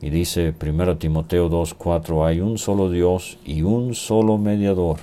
Y 0.00 0.10
dice 0.10 0.54
1 0.60 0.98
Timoteo 0.98 1.50
2.4, 1.50 2.26
hay 2.26 2.40
un 2.40 2.58
solo 2.58 2.90
Dios 2.90 3.38
y 3.44 3.62
un 3.62 3.94
solo 3.94 4.36
mediador 4.38 4.98